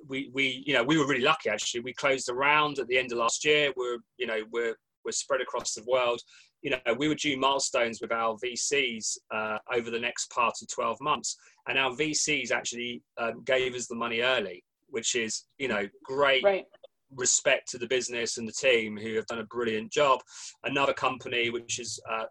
We, 0.09 0.31
we, 0.35 0.63
you 0.67 0.75
know, 0.75 0.83
we 0.83 0.99
were 0.99 1.07
really 1.07 1.25
lucky 1.25 1.49
actually. 1.49 1.81
We 1.81 1.95
closed 1.95 2.29
the 2.29 2.35
round 2.35 2.79
at 2.79 2.89
the 2.89 2.99
end 2.99 3.13
of 3.13 3.19
last 3.19 3.45
year. 3.45 3.73
We're, 3.77 3.99
you 4.19 4.27
know, 4.27 4.41
we're 4.53 4.77
we're 5.05 5.13
spread 5.13 5.41
across 5.41 5.75
the 5.75 5.85
world. 5.87 6.21
You 6.63 6.71
know, 6.71 6.95
we 6.97 7.09
were 7.09 7.17
due 7.17 7.37
milestones 7.37 8.01
with 8.01 8.13
our 8.13 8.37
VCs 8.45 9.19
uh, 9.35 9.59
over 9.75 9.91
the 9.91 9.99
next 9.99 10.31
part 10.31 10.55
of 10.63 10.69
12 10.69 11.01
months, 11.01 11.37
and 11.69 11.77
our 11.77 11.91
VCs 11.91 12.53
actually 12.53 13.03
um, 13.19 13.43
gave 13.45 13.75
us 13.75 13.89
the 13.89 13.97
money 13.97 14.21
early, 14.21 14.63
which 14.89 15.17
is, 15.17 15.47
you 15.59 15.67
know, 15.67 15.89
great. 16.05 16.45
Right 16.45 16.65
respect 17.17 17.71
to 17.71 17.79
the 17.79 17.87
business 17.87 18.39
and 18.39 18.47
the 18.47 18.53
team 18.53 18.97
who 18.97 19.15
have 19.15 19.27
done 19.27 19.41
a 19.41 19.45
brilliant 19.45 19.93
job. 19.93 20.21
Another 20.65 20.93
company 20.93 21.51
which 21.51 21.79
is 21.79 22.01
uh, 22.11 22.25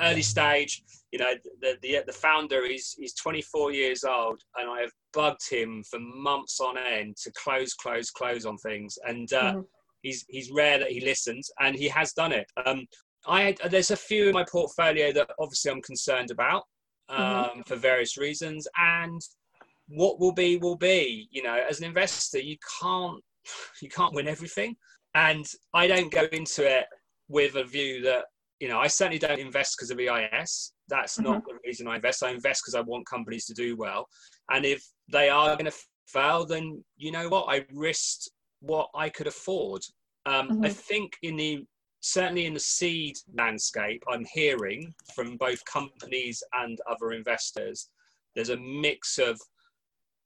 early 0.00 0.22
stage, 0.22 0.82
you 1.12 1.18
know, 1.18 1.32
the, 1.60 1.76
the, 1.82 2.02
the 2.06 2.12
founder 2.12 2.64
is 2.64 2.94
he's 2.98 3.14
24 3.14 3.72
years 3.72 4.04
old, 4.04 4.40
and 4.56 4.70
I 4.70 4.80
have 4.80 4.92
bugged 5.12 5.48
him 5.50 5.82
for 5.88 5.98
months 5.98 6.60
on 6.60 6.76
end 6.78 7.16
to 7.18 7.32
close, 7.32 7.74
close, 7.74 8.10
close 8.10 8.46
on 8.46 8.56
things, 8.58 8.98
and 9.06 9.32
uh, 9.32 9.52
mm-hmm. 9.52 9.60
he's 10.02 10.24
he's 10.28 10.50
rare 10.50 10.78
that 10.78 10.90
he 10.90 11.00
listens, 11.00 11.50
and 11.58 11.74
he 11.74 11.88
has 11.88 12.12
done 12.12 12.32
it. 12.32 12.46
Um, 12.64 12.86
I 13.26 13.56
there's 13.68 13.90
a 13.90 13.96
few 13.96 14.28
in 14.28 14.34
my 14.34 14.44
portfolio 14.50 15.12
that 15.12 15.30
obviously 15.38 15.72
I'm 15.72 15.82
concerned 15.82 16.30
about 16.30 16.62
mm-hmm. 17.10 17.22
um, 17.22 17.44
mm-hmm. 17.44 17.60
for 17.62 17.76
various 17.76 18.16
reasons, 18.16 18.68
and 18.78 19.20
what 19.88 20.20
will 20.20 20.32
be 20.32 20.56
will 20.56 20.76
be. 20.76 21.28
You 21.30 21.42
know, 21.42 21.60
as 21.68 21.80
an 21.80 21.86
investor, 21.86 22.38
you 22.38 22.56
can't 22.80 23.22
you 23.82 23.88
can't 23.88 24.14
win 24.14 24.28
everything. 24.28 24.76
And 25.14 25.44
I 25.74 25.86
don't 25.86 26.12
go 26.12 26.26
into 26.32 26.64
it 26.64 26.86
with 27.28 27.56
a 27.56 27.64
view 27.64 28.02
that, 28.02 28.24
you 28.60 28.68
know, 28.68 28.78
I 28.78 28.86
certainly 28.86 29.18
don't 29.18 29.38
invest 29.38 29.76
because 29.76 29.90
of 29.90 29.98
EIS. 29.98 30.72
That's 30.88 31.14
mm-hmm. 31.14 31.32
not 31.32 31.44
the 31.44 31.58
reason 31.64 31.88
I 31.88 31.96
invest. 31.96 32.22
I 32.22 32.30
invest 32.30 32.62
because 32.62 32.74
I 32.74 32.80
want 32.80 33.06
companies 33.06 33.46
to 33.46 33.54
do 33.54 33.76
well. 33.76 34.06
And 34.50 34.64
if 34.64 34.84
they 35.10 35.28
are 35.28 35.56
going 35.56 35.70
to 35.70 35.76
fail, 36.06 36.44
then 36.44 36.84
you 36.96 37.12
know 37.12 37.28
what? 37.28 37.46
I 37.48 37.64
risked 37.72 38.30
what 38.60 38.88
I 38.94 39.08
could 39.08 39.26
afford. 39.26 39.82
Um, 40.26 40.48
mm-hmm. 40.48 40.64
I 40.64 40.68
think 40.68 41.12
in 41.22 41.36
the 41.36 41.64
certainly 42.00 42.46
in 42.46 42.54
the 42.54 42.60
seed 42.60 43.16
landscape, 43.36 44.02
I'm 44.10 44.26
hearing 44.32 44.94
from 45.14 45.36
both 45.36 45.64
companies 45.64 46.42
and 46.54 46.78
other 46.90 47.12
investors, 47.12 47.90
there's 48.34 48.50
a 48.50 48.56
mix 48.56 49.18
of 49.18 49.40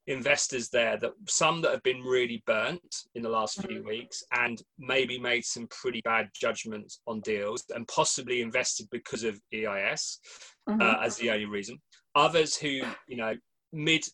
investors 0.07 0.69
there 0.69 0.97
that 0.97 1.11
some 1.27 1.61
that 1.61 1.71
have 1.71 1.83
been 1.83 2.01
really 2.01 2.43
burnt 2.45 2.95
in 3.15 3.23
the 3.23 3.29
last 3.29 3.59
few 3.61 3.79
mm-hmm. 3.79 3.87
weeks 3.87 4.23
and 4.33 4.61
maybe 4.77 5.17
made 5.17 5.43
some 5.43 5.67
pretty 5.67 6.01
bad 6.01 6.29
judgments 6.33 6.99
on 7.07 7.19
deals 7.21 7.63
and 7.73 7.87
possibly 7.87 8.41
invested 8.41 8.87
because 8.91 9.23
of 9.23 9.39
EIS 9.53 10.19
mm-hmm. 10.69 10.81
uh, 10.81 10.97
as 11.01 11.17
the 11.17 11.31
only 11.31 11.45
reason. 11.45 11.81
Others 12.13 12.55
who, 12.55 12.81
you 13.07 13.17
know, 13.17 13.33
mid 13.73 14.05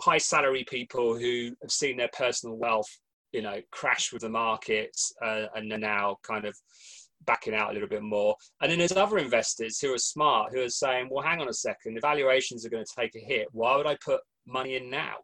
high 0.00 0.18
salary 0.18 0.64
people 0.68 1.18
who 1.18 1.50
have 1.62 1.72
seen 1.72 1.96
their 1.96 2.10
personal 2.16 2.56
wealth, 2.56 2.88
you 3.32 3.42
know, 3.42 3.60
crash 3.72 4.12
with 4.12 4.22
the 4.22 4.28
markets 4.28 5.12
uh, 5.20 5.46
and 5.56 5.72
are 5.72 5.78
now 5.78 6.16
kind 6.22 6.44
of 6.44 6.56
backing 7.26 7.54
out 7.54 7.70
a 7.70 7.72
little 7.72 7.88
bit 7.88 8.02
more. 8.02 8.36
And 8.60 8.70
then 8.70 8.78
there's 8.78 8.92
other 8.92 9.18
investors 9.18 9.80
who 9.80 9.92
are 9.92 9.98
smart 9.98 10.52
who 10.52 10.62
are 10.62 10.68
saying, 10.68 11.08
well, 11.10 11.24
hang 11.24 11.40
on 11.40 11.48
a 11.48 11.54
second, 11.54 11.94
the 11.94 12.00
valuations 12.00 12.64
are 12.64 12.70
going 12.70 12.84
to 12.84 12.94
take 12.96 13.16
a 13.16 13.18
hit. 13.18 13.48
Why 13.50 13.76
would 13.76 13.86
I 13.86 13.96
put 14.04 14.20
money 14.46 14.76
in 14.76 14.90
now? 14.90 15.16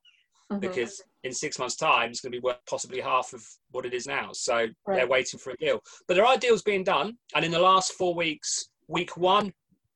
Mm-hmm. 0.50 0.61
Because 0.61 1.03
in 1.23 1.33
six 1.33 1.59
months' 1.59 1.77
time, 1.77 2.11
it's 2.11 2.21
going 2.21 2.33
to 2.33 2.39
be 2.39 2.43
worth 2.43 2.59
possibly 2.69 3.00
half 3.00 3.33
of 3.33 3.45
what 3.71 3.87
it 3.87 3.95
is 3.95 4.07
now. 4.07 4.31
So 4.33 4.55
right. 4.57 4.73
they're 4.87 5.09
waiting 5.09 5.39
for 5.39 5.50
a 5.50 5.57
deal. 5.57 5.81
But 6.09 6.15
there 6.15 6.27
are 6.27 6.37
deals 6.37 6.62
being 6.62 6.83
done. 6.83 7.17
And 7.35 7.45
in 7.45 7.53
the 7.53 7.61
last 7.61 7.93
four 7.93 8.15
weeks, 8.15 8.69
week 8.89 9.17
one, 9.17 9.53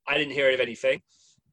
I 0.06 0.16
didn't 0.16 0.34
hear 0.34 0.50
of 0.52 0.60
anything. 0.60 1.00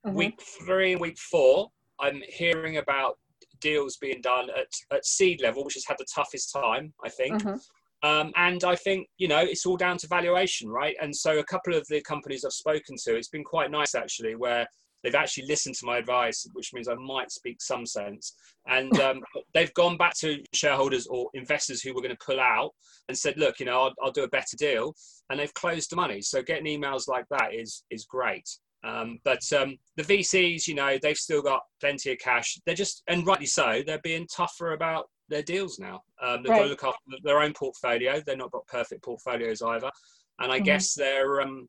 Mm-hmm. 0.05 0.15
Week 0.15 0.41
three 0.65 0.91
and 0.91 1.01
week 1.01 1.17
four, 1.17 1.69
I'm 1.99 2.21
hearing 2.27 2.77
about 2.77 3.17
deals 3.59 3.97
being 3.97 4.21
done 4.21 4.49
at, 4.49 4.67
at 4.91 5.05
seed 5.05 5.41
level, 5.41 5.63
which 5.63 5.75
has 5.75 5.85
had 5.85 5.97
the 5.97 6.05
toughest 6.13 6.51
time, 6.51 6.93
I 7.03 7.09
think. 7.09 7.41
Mm-hmm. 7.41 7.57
Um, 8.03 8.31
and 8.35 8.63
I 8.63 8.75
think, 8.75 9.07
you 9.17 9.27
know, 9.27 9.39
it's 9.39 9.65
all 9.65 9.77
down 9.77 9.97
to 9.99 10.07
valuation, 10.07 10.69
right? 10.69 10.95
And 11.01 11.15
so 11.15 11.37
a 11.37 11.43
couple 11.43 11.75
of 11.75 11.87
the 11.87 12.01
companies 12.01 12.43
I've 12.43 12.51
spoken 12.51 12.95
to, 13.03 13.15
it's 13.15 13.27
been 13.27 13.43
quite 13.43 13.69
nice 13.69 13.93
actually, 13.93 14.35
where 14.35 14.67
they've 15.03 15.15
actually 15.15 15.47
listened 15.47 15.75
to 15.75 15.85
my 15.85 15.97
advice, 15.97 16.47
which 16.53 16.73
means 16.73 16.87
I 16.87 16.95
might 16.95 17.31
speak 17.31 17.61
some 17.61 17.85
sense. 17.85 18.35
And 18.67 18.97
um, 18.99 19.21
they've 19.53 19.73
gone 19.73 19.97
back 19.97 20.15
to 20.19 20.43
shareholders 20.53 21.07
or 21.07 21.29
investors 21.33 21.81
who 21.81 21.93
were 21.93 22.01
going 22.01 22.15
to 22.15 22.25
pull 22.25 22.39
out 22.39 22.71
and 23.07 23.17
said, 23.17 23.37
look, 23.37 23.59
you 23.59 23.65
know, 23.65 23.81
I'll, 23.81 23.93
I'll 24.03 24.11
do 24.11 24.23
a 24.23 24.29
better 24.29 24.57
deal. 24.57 24.93
And 25.29 25.39
they've 25.39 25.53
closed 25.53 25.91
the 25.91 25.95
money. 25.95 26.21
So 26.21 26.41
getting 26.41 26.65
emails 26.65 27.07
like 27.07 27.25
that 27.29 27.53
is, 27.53 27.83
is 27.89 28.05
great. 28.05 28.49
Um, 28.83 29.19
but 29.23 29.41
um, 29.53 29.77
the 29.95 30.03
VCs, 30.03 30.67
you 30.67 30.75
know, 30.75 30.97
they've 31.01 31.17
still 31.17 31.41
got 31.41 31.61
plenty 31.79 32.11
of 32.11 32.19
cash. 32.19 32.59
They're 32.65 32.75
just, 32.75 33.03
and 33.07 33.25
rightly 33.25 33.45
so, 33.45 33.83
they're 33.85 33.99
being 33.99 34.27
tougher 34.27 34.73
about 34.73 35.09
their 35.29 35.43
deals 35.43 35.79
now. 35.79 36.01
Um, 36.21 36.41
they've 36.43 36.51
right. 36.51 36.57
got 36.59 36.63
to 36.63 36.69
look 36.69 36.83
after 36.83 36.99
their 37.23 37.41
own 37.41 37.53
portfolio. 37.53 38.21
They're 38.25 38.37
not 38.37 38.51
got 38.51 38.67
perfect 38.67 39.03
portfolios 39.03 39.61
either. 39.61 39.91
And 40.39 40.51
I 40.51 40.57
mm-hmm. 40.57 40.65
guess 40.65 40.93
they're, 40.93 41.41
um, 41.41 41.67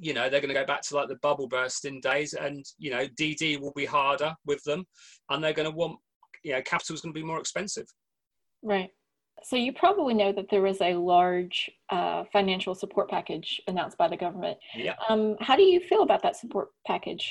you 0.00 0.14
know, 0.14 0.28
they're 0.28 0.40
going 0.40 0.54
to 0.54 0.60
go 0.60 0.66
back 0.66 0.82
to 0.82 0.96
like 0.96 1.08
the 1.08 1.16
bubble 1.16 1.48
bursting 1.48 2.00
days 2.00 2.34
and, 2.34 2.64
you 2.78 2.90
know, 2.90 3.06
DD 3.18 3.60
will 3.60 3.72
be 3.74 3.84
harder 3.84 4.34
with 4.44 4.62
them 4.64 4.84
and 5.30 5.42
they're 5.42 5.52
going 5.52 5.70
to 5.70 5.74
want, 5.74 5.98
you 6.42 6.52
know, 6.52 6.62
capital 6.62 6.94
is 6.94 7.00
going 7.00 7.14
to 7.14 7.20
be 7.20 7.26
more 7.26 7.40
expensive. 7.40 7.86
Right. 8.62 8.90
So 9.42 9.56
you 9.56 9.72
probably 9.72 10.14
know 10.14 10.32
that 10.32 10.46
there 10.50 10.62
was 10.62 10.80
a 10.80 10.94
large 10.94 11.70
uh, 11.90 12.24
financial 12.32 12.74
support 12.74 13.10
package 13.10 13.60
announced 13.68 13.98
by 13.98 14.08
the 14.08 14.16
government. 14.16 14.58
Yeah. 14.74 14.94
Um, 15.08 15.36
how 15.40 15.56
do 15.56 15.62
you 15.62 15.80
feel 15.80 16.02
about 16.02 16.22
that 16.22 16.36
support 16.36 16.68
package? 16.86 17.30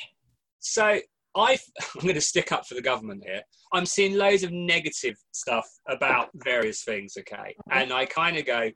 So 0.60 1.00
i 1.36 1.52
am 1.52 2.02
going 2.02 2.16
to 2.16 2.22
stick 2.22 2.52
up 2.52 2.66
for 2.66 2.76
the 2.76 2.82
government 2.82 3.24
here. 3.26 3.42
I'm 3.74 3.86
seeing 3.86 4.16
loads 4.16 4.44
of 4.44 4.52
negative 4.52 5.16
stuff 5.32 5.68
about 5.88 6.30
various 6.36 6.84
things, 6.84 7.16
okay? 7.20 7.36
Mm-hmm. 7.36 7.78
And 7.78 7.94
I 7.94 8.06
kind 8.06 8.38
of 8.38 8.46
go, 8.46 8.72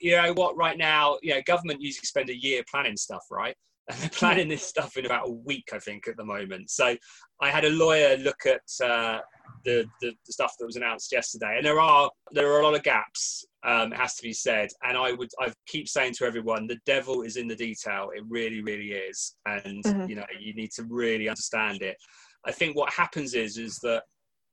you 0.00 0.16
know 0.16 0.32
what, 0.32 0.56
right 0.56 0.78
now, 0.78 1.18
you 1.22 1.34
know, 1.34 1.42
government 1.46 1.80
usually 1.80 2.06
spend 2.06 2.30
a 2.30 2.36
year 2.36 2.62
planning 2.70 2.96
stuff, 2.96 3.24
right? 3.30 3.56
And 3.90 3.98
they're 3.98 4.10
planning 4.10 4.48
this 4.48 4.62
stuff 4.62 4.96
in 4.96 5.04
about 5.04 5.26
a 5.26 5.32
week, 5.32 5.70
I 5.72 5.80
think, 5.80 6.06
at 6.06 6.16
the 6.16 6.24
moment. 6.24 6.70
So 6.70 6.96
I 7.40 7.50
had 7.50 7.64
a 7.64 7.70
lawyer 7.70 8.16
look 8.18 8.46
at 8.46 8.60
uh, 8.84 9.18
the, 9.64 9.84
the, 10.00 10.12
the, 10.26 10.32
stuff 10.32 10.54
that 10.58 10.66
was 10.66 10.76
announced 10.76 11.10
yesterday, 11.10 11.56
and 11.56 11.66
there 11.66 11.80
are 11.80 12.08
there 12.30 12.52
are 12.52 12.60
a 12.60 12.64
lot 12.64 12.76
of 12.76 12.84
gaps. 12.84 13.44
Um, 13.64 13.92
it 13.92 13.96
has 13.96 14.14
to 14.14 14.22
be 14.22 14.32
said, 14.32 14.68
and 14.84 14.96
I 14.96 15.10
would 15.12 15.30
I 15.40 15.52
keep 15.66 15.88
saying 15.88 16.14
to 16.18 16.24
everyone, 16.24 16.68
the 16.68 16.78
devil 16.86 17.22
is 17.22 17.36
in 17.36 17.48
the 17.48 17.56
detail. 17.56 18.10
It 18.14 18.22
really, 18.28 18.62
really 18.62 18.92
is, 18.92 19.34
and 19.46 19.82
mm-hmm. 19.82 20.08
you 20.08 20.14
know 20.14 20.26
you 20.38 20.54
need 20.54 20.70
to 20.76 20.84
really 20.84 21.28
understand 21.28 21.82
it. 21.82 21.96
I 22.46 22.52
think 22.52 22.76
what 22.76 22.92
happens 22.92 23.34
is 23.34 23.58
is 23.58 23.76
that 23.78 24.04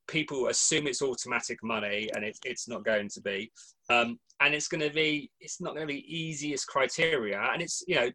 people 0.08 0.48
assume 0.48 0.86
it's 0.86 1.02
automatic 1.02 1.58
money 1.62 2.10
and 2.14 2.24
it, 2.24 2.36
it's 2.44 2.66
not 2.66 2.84
going 2.84 3.08
to 3.10 3.20
be. 3.20 3.50
Um, 3.90 4.18
and 4.40 4.54
it's 4.54 4.68
going 4.68 4.80
to 4.80 4.90
be 4.90 5.30
it's 5.40 5.60
not 5.60 5.74
going 5.74 5.86
to 5.86 5.92
be 5.92 6.04
easiest 6.08 6.66
criteria. 6.66 7.40
And 7.52 7.62
it's 7.62 7.82
you 7.86 7.96
know 7.96 8.10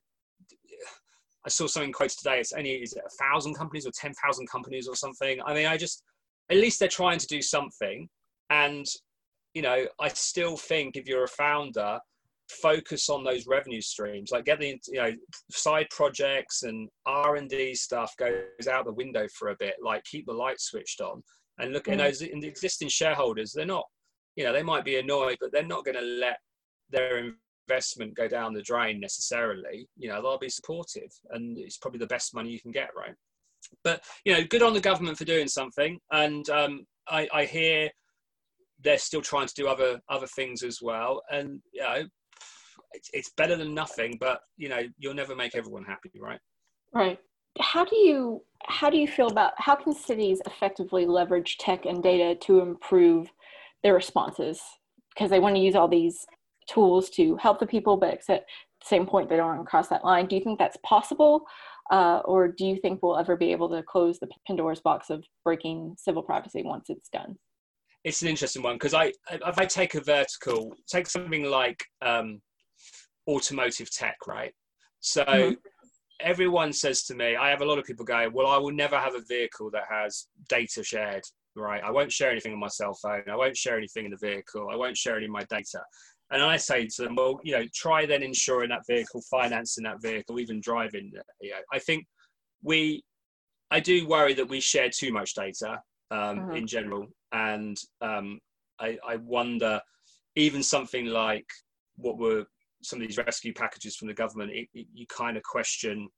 i 1.46 1.50
saw 1.50 1.68
something 1.68 1.92
quoted 1.92 2.18
today 2.18 2.40
it's 2.40 2.54
only 2.54 2.72
is 2.72 2.94
it 2.94 3.04
a 3.06 3.24
thousand 3.24 3.54
companies 3.54 3.86
or 3.86 3.92
10,000 3.94 4.50
companies 4.50 4.88
or 4.88 4.96
something? 4.96 5.40
I 5.46 5.54
mean 5.54 5.68
i 5.68 5.78
just 5.78 6.04
at 6.50 6.58
least 6.58 6.80
they're 6.80 6.90
trying 6.90 7.20
to 7.20 7.28
do 7.28 7.42
something. 7.42 8.10
And 8.50 8.86
you 9.54 9.62
know 9.62 9.86
i 10.00 10.10
still 10.10 10.58
think 10.58 10.96
if 10.96 11.08
you're 11.08 11.26
a 11.26 11.30
founder 11.30 12.00
focus 12.50 13.10
on 13.10 13.24
those 13.24 13.48
revenue 13.48 13.82
streams. 13.82 14.32
Like 14.32 14.46
get 14.46 14.60
the 14.60 14.80
you 14.88 15.02
know 15.02 15.12
side 15.52 15.88
projects 15.90 16.64
and 16.64 16.90
r&d 17.06 17.74
stuff 17.76 18.14
goes 18.18 18.68
out 18.70 18.86
the 18.86 18.94
window 18.94 19.28
for 19.38 19.50
a 19.50 19.56
bit. 19.60 19.76
Like 19.84 20.04
keep 20.04 20.26
the 20.26 20.34
light 20.34 20.60
switched 20.60 21.02
on 21.02 21.24
and 21.60 21.72
look 21.72 21.86
mm. 21.86 21.98
those 21.98 22.22
in 22.22 22.40
the 22.40 22.48
existing 22.48 22.90
shareholders 22.90 23.52
they're 23.52 23.66
not 23.66 23.86
you 24.36 24.44
know 24.44 24.54
they 24.54 24.64
might 24.64 24.86
be 24.86 24.98
annoyed 24.98 25.38
but 25.40 25.52
they're 25.52 25.64
not 25.64 25.86
going 25.86 25.98
to 25.98 26.02
let 26.02 26.38
their 26.90 27.34
investment 27.68 28.16
go 28.16 28.28
down 28.28 28.54
the 28.54 28.62
drain 28.62 29.00
necessarily. 29.00 29.88
You 29.98 30.10
know 30.10 30.22
they'll 30.22 30.38
be 30.38 30.50
supportive 30.50 31.12
and 31.32 31.58
it's 31.58 31.78
probably 31.78 32.00
the 32.00 32.08
best 32.08 32.34
money 32.34 32.50
you 32.50 32.60
can 32.60 32.72
get 32.72 32.90
right? 32.96 33.16
But 33.84 34.04
you 34.26 34.34
know 34.34 34.44
good 34.44 34.64
on 34.64 34.74
the 34.74 34.82
government 34.82 35.18
for 35.18 35.26
doing 35.26 35.48
something 35.48 36.00
and 36.12 36.48
um, 36.50 36.86
I, 37.08 37.28
I 37.34 37.46
hear 37.46 37.90
they're 38.84 38.98
still 38.98 39.22
trying 39.22 39.48
to 39.48 39.54
do 39.56 39.68
other 39.68 40.00
other 40.10 40.28
things 40.28 40.64
as 40.64 40.80
well 40.82 41.22
and 41.32 41.62
you 41.72 41.82
know 41.82 42.04
it's, 42.92 43.10
it's 43.14 43.32
better 43.38 43.56
than 43.56 43.74
nothing 43.74 44.18
but 44.20 44.40
you 44.58 44.70
know 44.70 44.82
you'll 44.98 45.14
never 45.14 45.36
make 45.36 45.56
everyone 45.56 45.84
happy 45.84 46.12
right? 46.20 46.40
Right. 46.94 47.20
How 47.60 47.86
do 47.86 47.96
you 47.96 48.44
how 48.67 48.89
do 48.89 48.98
you 48.98 49.08
feel 49.08 49.27
about 49.27 49.53
how 49.58 49.75
can 49.75 49.93
cities 49.93 50.41
effectively 50.46 51.05
leverage 51.05 51.58
tech 51.58 51.86
and 51.86 52.01
data 52.01 52.36
to 52.41 52.60
improve 52.60 53.29
their 53.84 53.93
responses 53.93 54.62
because 55.13 55.29
they 55.29 55.39
want 55.39 55.55
to 55.55 55.62
use 55.62 55.75
all 55.75 55.88
these 55.88 56.25
tools 56.67 57.10
to 57.12 57.36
help 57.38 57.60
the 57.60 57.67
people, 57.67 57.98
but 57.98 58.13
at 58.13 58.25
the 58.25 58.41
same 58.84 59.05
point, 59.05 59.29
they 59.29 59.38
don't 59.38 59.48
want 59.48 59.60
to 59.60 59.65
cross 59.65 59.88
that 59.89 60.03
line. 60.03 60.25
Do 60.27 60.36
you 60.36 60.43
think 60.43 60.60
that's 60.60 60.77
possible? 60.84 61.46
Uh, 61.91 62.20
or 62.25 62.48
do 62.48 62.65
you 62.65 62.77
think 62.77 63.01
we'll 63.01 63.17
ever 63.17 63.36
be 63.36 63.51
able 63.51 63.70
to 63.70 63.84
close 63.84 64.20
the 64.20 64.27
Pandora's 64.48 64.79
box 64.79 65.10
of 65.10 65.24
breaking 65.43 65.96
civil 65.98 66.24
privacy 66.24 66.63
once 66.63 66.89
it's 66.89 67.10
done? 67.10 67.36
It's 68.03 68.22
an 68.22 68.29
interesting 68.29 68.63
one 68.63 68.75
because 68.75 68.93
I, 68.93 69.12
if 69.32 69.60
I 69.60 69.65
take 69.65 69.96
a 69.96 70.01
vertical, 70.01 70.75
take 70.88 71.08
something 71.08 71.46
like 71.46 71.84
um, 72.01 72.41
automotive 73.27 73.91
tech, 73.91 74.17
right? 74.27 74.53
So 75.00 75.24
mm-hmm. 75.25 75.53
Everyone 76.20 76.74
says 76.74 77.03
to 77.03 77.15
me, 77.15 77.36
I 77.36 77.50
have 77.50 77.62
a 77.62 77.65
lot 77.65 77.79
of 77.79 77.86
people 77.86 78.05
go, 78.05 78.29
well, 78.34 78.48
I 78.48 78.58
will 78.58 78.72
never 78.72 78.98
have 78.98 79.15
a 79.15 79.22
vehicle 79.27 79.70
that 79.72 79.84
has 79.89 80.27
data 80.48 80.84
shared, 80.84 81.24
right? 81.55 81.84
I 81.84 81.91
won't 81.91 82.12
share 82.12 82.32
anything 82.32 82.53
on 82.53 82.60
my 82.60 82.67
cell 82.67 82.93
phone. 82.93 83.24
I 83.29 83.36
won't 83.36 83.58
share 83.58 83.77
anything 83.77 84.05
in 84.05 84.12
the 84.12 84.17
vehicle. 84.17 84.70
I 84.72 84.75
won't 84.75 84.98
share 84.98 85.17
any 85.17 85.25
of 85.25 85.32
my 85.32 85.43
data. 85.50 85.82
And 86.32 86.41
I 86.41 86.58
say 86.58 86.88
to 86.88 87.01
them, 87.03 87.15
well, 87.15 87.39
you 87.43 87.53
know, 87.53 87.65
try 87.74 88.05
then 88.05 88.24
insuring 88.24 88.70
that 88.70 88.88
vehicle, 88.88 89.22
financing 89.29 89.84
that 89.84 90.01
vehicle, 90.01 90.39
even 90.39 90.62
driving. 90.62 91.12
You 91.41 91.51
know, 91.51 91.58
I 91.72 91.79
think 91.79 92.05
we, 92.63 93.03
I 93.70 93.79
do 93.79 94.08
worry 94.08 94.34
that 94.36 94.50
we 94.50 94.60
share 94.60 94.89
too 94.89 95.12
much 95.12 95.36
data 95.36 95.82
um, 96.10 96.39
mm-hmm. 96.39 96.55
in 96.55 96.67
general. 96.67 97.08
And 97.32 97.77
um, 98.01 98.39
I, 98.79 98.98
I 99.08 99.17
wonder, 99.17 99.82
even 100.36 100.63
something 100.63 101.05
like 101.05 101.46
what 101.98 102.17
were 102.17 102.46
some 102.84 103.02
of 103.02 103.08
these 103.08 103.18
rescue 103.18 103.54
packages 103.54 103.96
from 103.96 104.08
the 104.08 104.13
government, 104.13 104.52
it, 104.52 104.68
it, 104.74 104.88
you 104.94 105.06
kind 105.08 105.38
of 105.38 105.44
question 105.44 106.10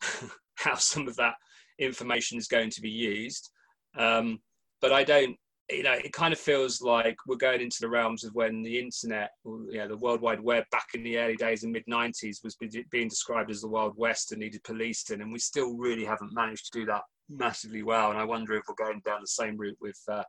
how 0.56 0.74
some 0.74 1.08
of 1.08 1.16
that 1.16 1.34
information 1.78 2.38
is 2.38 2.48
going 2.48 2.70
to 2.70 2.80
be 2.80 2.90
used. 2.90 3.50
Um, 3.98 4.40
but 4.80 4.92
I 4.92 5.04
don't, 5.04 5.36
you 5.70 5.82
know, 5.82 5.92
it 5.92 6.12
kind 6.12 6.32
of 6.32 6.38
feels 6.38 6.80
like 6.80 7.16
we're 7.26 7.36
going 7.36 7.60
into 7.60 7.78
the 7.80 7.88
realms 7.88 8.22
of 8.24 8.34
when 8.34 8.62
the 8.62 8.78
internet, 8.78 9.30
you 9.44 9.78
know, 9.78 9.88
the 9.88 9.96
World 9.96 10.20
Wide 10.20 10.40
Web 10.40 10.64
back 10.70 10.88
in 10.94 11.02
the 11.02 11.18
early 11.18 11.34
days 11.36 11.64
in 11.64 11.72
mid 11.72 11.84
90s 11.90 12.44
was 12.44 12.56
being 12.90 13.08
described 13.08 13.50
as 13.50 13.62
the 13.62 13.68
Wild 13.68 13.94
West 13.96 14.30
and 14.30 14.40
needed 14.40 14.62
policing. 14.62 15.20
And 15.20 15.32
we 15.32 15.38
still 15.38 15.76
really 15.76 16.04
haven't 16.04 16.34
managed 16.34 16.72
to 16.72 16.80
do 16.80 16.86
that 16.86 17.02
massively 17.28 17.82
well. 17.82 18.10
And 18.10 18.18
I 18.18 18.24
wonder 18.24 18.54
if 18.54 18.64
we're 18.68 18.86
going 18.86 19.02
down 19.04 19.20
the 19.20 19.26
same 19.26 19.56
route 19.56 19.78
with, 19.80 20.00
uh, 20.08 20.22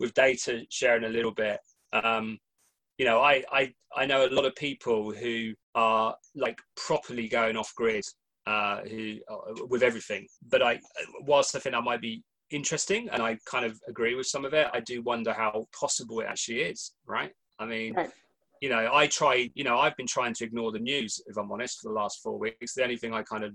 with 0.00 0.14
data 0.14 0.62
sharing 0.70 1.04
a 1.04 1.08
little 1.08 1.34
bit. 1.34 1.60
Um, 1.92 2.38
you 2.98 3.04
know, 3.04 3.20
I, 3.20 3.42
I, 3.50 3.72
I 3.96 4.06
know 4.06 4.26
a 4.26 4.28
lot 4.28 4.44
of 4.44 4.54
people 4.54 5.12
who 5.12 5.52
are 5.74 6.14
like 6.34 6.58
properly 6.76 7.28
going 7.28 7.56
off 7.56 7.72
grid 7.74 8.04
uh, 8.46 8.80
who 8.82 9.16
uh, 9.30 9.66
with 9.68 9.82
everything. 9.82 10.26
But 10.50 10.62
I, 10.62 10.80
whilst 11.22 11.56
I 11.56 11.58
think 11.58 11.74
that 11.74 11.82
might 11.82 12.00
be 12.00 12.22
interesting 12.50 13.08
and 13.10 13.22
I 13.22 13.38
kind 13.46 13.64
of 13.64 13.78
agree 13.88 14.14
with 14.14 14.26
some 14.26 14.44
of 14.44 14.54
it, 14.54 14.68
I 14.72 14.80
do 14.80 15.02
wonder 15.02 15.32
how 15.32 15.66
possible 15.78 16.20
it 16.20 16.26
actually 16.28 16.60
is, 16.60 16.92
right? 17.06 17.32
I 17.58 17.66
mean, 17.66 17.94
right. 17.94 18.10
you 18.60 18.68
know, 18.68 18.90
I 18.92 19.06
try, 19.06 19.50
you 19.54 19.64
know, 19.64 19.78
I've 19.78 19.96
been 19.96 20.06
trying 20.06 20.34
to 20.34 20.44
ignore 20.44 20.72
the 20.72 20.78
news, 20.78 21.20
if 21.26 21.36
I'm 21.36 21.50
honest, 21.50 21.80
for 21.80 21.88
the 21.88 21.94
last 21.94 22.20
four 22.22 22.38
weeks. 22.38 22.74
The 22.74 22.82
only 22.82 22.96
thing 22.96 23.12
I 23.12 23.22
kind 23.22 23.44
of, 23.44 23.52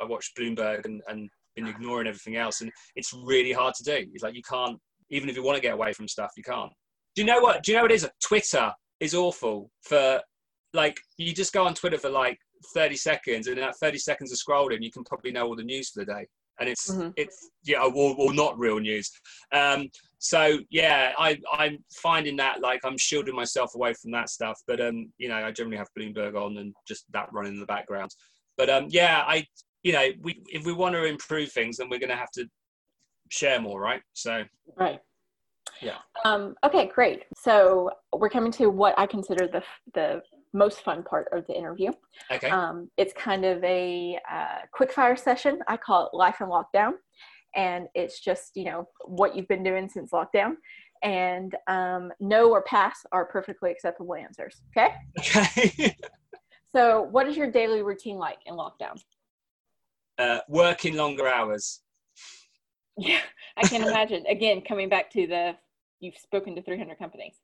I 0.00 0.04
watched 0.04 0.36
Bloomberg 0.36 0.84
and, 0.84 1.02
and 1.08 1.30
been 1.56 1.66
ignoring 1.66 2.06
everything 2.06 2.36
else. 2.36 2.60
And 2.60 2.70
it's 2.96 3.12
really 3.12 3.52
hard 3.52 3.74
to 3.74 3.84
do. 3.84 4.06
It's 4.12 4.22
like 4.22 4.34
you 4.34 4.42
can't, 4.42 4.78
even 5.10 5.28
if 5.28 5.36
you 5.36 5.42
want 5.42 5.56
to 5.56 5.62
get 5.62 5.74
away 5.74 5.92
from 5.92 6.08
stuff, 6.08 6.32
you 6.36 6.42
can't. 6.42 6.72
Do 7.14 7.22
you 7.22 7.26
know 7.26 7.40
what? 7.40 7.62
Do 7.62 7.72
you 7.72 7.76
know 7.76 7.82
what 7.82 7.92
it 7.92 7.96
is? 7.96 8.08
Twitter 8.22 8.72
is 9.00 9.14
awful 9.14 9.70
for 9.82 10.20
like 10.74 10.98
you 11.18 11.34
just 11.34 11.52
go 11.52 11.66
on 11.66 11.74
Twitter 11.74 11.98
for 11.98 12.08
like 12.08 12.38
30 12.74 12.96
seconds, 12.96 13.46
and 13.46 13.58
in 13.58 13.64
that 13.64 13.76
30 13.76 13.98
seconds 13.98 14.32
of 14.32 14.38
scrolling, 14.38 14.82
you 14.82 14.90
can 14.90 15.04
probably 15.04 15.32
know 15.32 15.46
all 15.46 15.56
the 15.56 15.62
news 15.62 15.90
for 15.90 16.00
the 16.04 16.12
day. 16.12 16.26
And 16.60 16.68
it's 16.68 16.90
mm-hmm. 16.90 17.10
it's 17.16 17.50
yeah, 17.64 17.82
or, 17.82 18.14
or 18.18 18.32
not 18.32 18.58
real 18.58 18.78
news. 18.78 19.10
Um, 19.52 19.88
so 20.18 20.58
yeah, 20.70 21.12
I 21.18 21.38
I'm 21.52 21.78
finding 21.94 22.36
that 22.36 22.60
like 22.60 22.80
I'm 22.84 22.98
shielding 22.98 23.34
myself 23.34 23.74
away 23.74 23.94
from 23.94 24.12
that 24.12 24.28
stuff. 24.28 24.60
But 24.66 24.80
um, 24.80 25.12
you 25.18 25.28
know, 25.28 25.36
I 25.36 25.50
generally 25.50 25.78
have 25.78 25.88
Bloomberg 25.98 26.36
on 26.36 26.58
and 26.58 26.74
just 26.86 27.04
that 27.12 27.32
running 27.32 27.54
in 27.54 27.60
the 27.60 27.66
background. 27.66 28.10
But 28.56 28.70
um, 28.70 28.86
yeah, 28.90 29.24
I 29.26 29.46
you 29.82 29.92
know, 29.92 30.08
we 30.20 30.42
if 30.48 30.64
we 30.64 30.72
want 30.72 30.94
to 30.94 31.04
improve 31.04 31.50
things, 31.52 31.78
then 31.78 31.88
we're 31.88 31.98
going 31.98 32.10
to 32.10 32.16
have 32.16 32.30
to 32.32 32.46
share 33.30 33.60
more, 33.60 33.80
right? 33.80 34.02
So 34.12 34.44
right. 34.76 35.00
Yeah. 35.82 35.98
Um, 36.24 36.54
okay, 36.64 36.86
great. 36.86 37.24
So 37.36 37.90
we're 38.16 38.30
coming 38.30 38.52
to 38.52 38.68
what 38.68 38.94
I 38.98 39.06
consider 39.06 39.48
the 39.48 39.62
the 39.94 40.22
most 40.54 40.82
fun 40.82 41.02
part 41.02 41.28
of 41.32 41.46
the 41.46 41.56
interview. 41.56 41.90
Okay. 42.30 42.50
Um, 42.50 42.90
it's 42.96 43.12
kind 43.14 43.44
of 43.44 43.62
a 43.64 44.18
uh, 44.30 44.58
quick 44.72 44.92
fire 44.92 45.16
session. 45.16 45.58
I 45.66 45.76
call 45.76 46.06
it 46.06 46.16
Life 46.16 46.36
in 46.40 46.46
Lockdown, 46.46 46.92
and 47.56 47.88
it's 47.94 48.20
just 48.20 48.52
you 48.54 48.64
know 48.64 48.88
what 49.04 49.34
you've 49.36 49.48
been 49.48 49.64
doing 49.64 49.88
since 49.88 50.12
lockdown. 50.12 50.54
And 51.02 51.56
um, 51.66 52.12
no 52.20 52.50
or 52.50 52.62
pass 52.62 53.04
are 53.10 53.24
perfectly 53.24 53.72
acceptable 53.72 54.14
answers. 54.14 54.62
Okay. 54.76 54.94
Okay. 55.18 55.96
so, 56.76 57.02
what 57.02 57.26
is 57.26 57.36
your 57.36 57.50
daily 57.50 57.82
routine 57.82 58.18
like 58.18 58.38
in 58.46 58.54
lockdown? 58.54 59.02
Uh, 60.16 60.38
working 60.48 60.94
longer 60.94 61.26
hours. 61.26 61.80
Yeah, 62.98 63.20
I 63.56 63.66
can 63.66 63.82
imagine. 63.82 64.26
Again, 64.26 64.60
coming 64.60 64.90
back 64.90 65.10
to 65.12 65.26
the 65.26 65.56
you've 66.02 66.16
spoken 66.18 66.54
to 66.56 66.62
300 66.62 66.98
companies. 66.98 67.36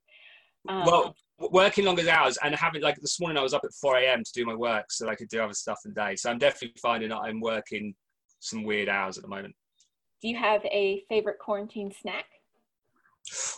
Um, 0.68 0.84
well, 0.84 1.14
working 1.38 1.84
longer 1.84 2.08
hours 2.10 2.36
and 2.42 2.54
having 2.54 2.82
like 2.82 2.96
this 2.96 3.20
morning 3.20 3.38
I 3.38 3.42
was 3.42 3.54
up 3.54 3.64
at 3.64 3.72
4 3.72 3.98
a.m. 3.98 4.24
to 4.24 4.32
do 4.34 4.44
my 4.44 4.54
work 4.54 4.90
so 4.90 5.08
I 5.08 5.14
could 5.14 5.28
do 5.28 5.40
other 5.40 5.54
stuff 5.54 5.78
in 5.84 5.94
the 5.94 6.00
day. 6.00 6.16
So 6.16 6.30
I'm 6.30 6.38
definitely 6.38 6.74
finding 6.82 7.10
that 7.10 7.18
I'm 7.18 7.40
working 7.40 7.94
some 8.40 8.64
weird 8.64 8.88
hours 8.88 9.16
at 9.16 9.22
the 9.22 9.28
moment. 9.28 9.54
Do 10.20 10.28
you 10.28 10.36
have 10.36 10.64
a 10.64 11.04
favorite 11.08 11.38
quarantine 11.38 11.92
snack? 11.92 12.26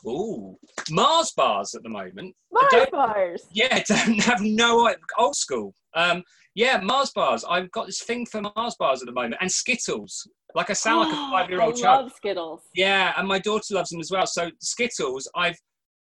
Oh, 0.06 0.58
Mars 0.90 1.32
bars 1.36 1.74
at 1.74 1.82
the 1.82 1.88
moment. 1.88 2.34
Mars 2.52 2.86
bars. 2.90 3.42
Yeah, 3.52 3.82
don't 3.88 4.22
have 4.22 4.40
no 4.40 4.92
old 5.18 5.36
school. 5.36 5.74
Um, 5.94 6.22
yeah, 6.54 6.80
Mars 6.80 7.10
bars. 7.10 7.44
I've 7.48 7.70
got 7.70 7.86
this 7.86 8.02
thing 8.02 8.26
for 8.26 8.42
Mars 8.42 8.76
bars 8.78 9.02
at 9.02 9.06
the 9.06 9.12
moment, 9.12 9.36
and 9.40 9.50
Skittles. 9.50 10.26
Like 10.54 10.70
I 10.70 10.72
sound 10.72 11.08
like 11.08 11.12
a 11.12 11.16
five-year-old 11.30 11.76
child. 11.76 11.98
I 11.98 12.02
love 12.02 12.12
Skittles. 12.14 12.62
Yeah, 12.74 13.12
and 13.16 13.28
my 13.28 13.38
daughter 13.38 13.74
loves 13.74 13.90
them 13.90 14.00
as 14.00 14.10
well. 14.10 14.26
So 14.26 14.50
Skittles, 14.60 15.28
I've 15.36 15.58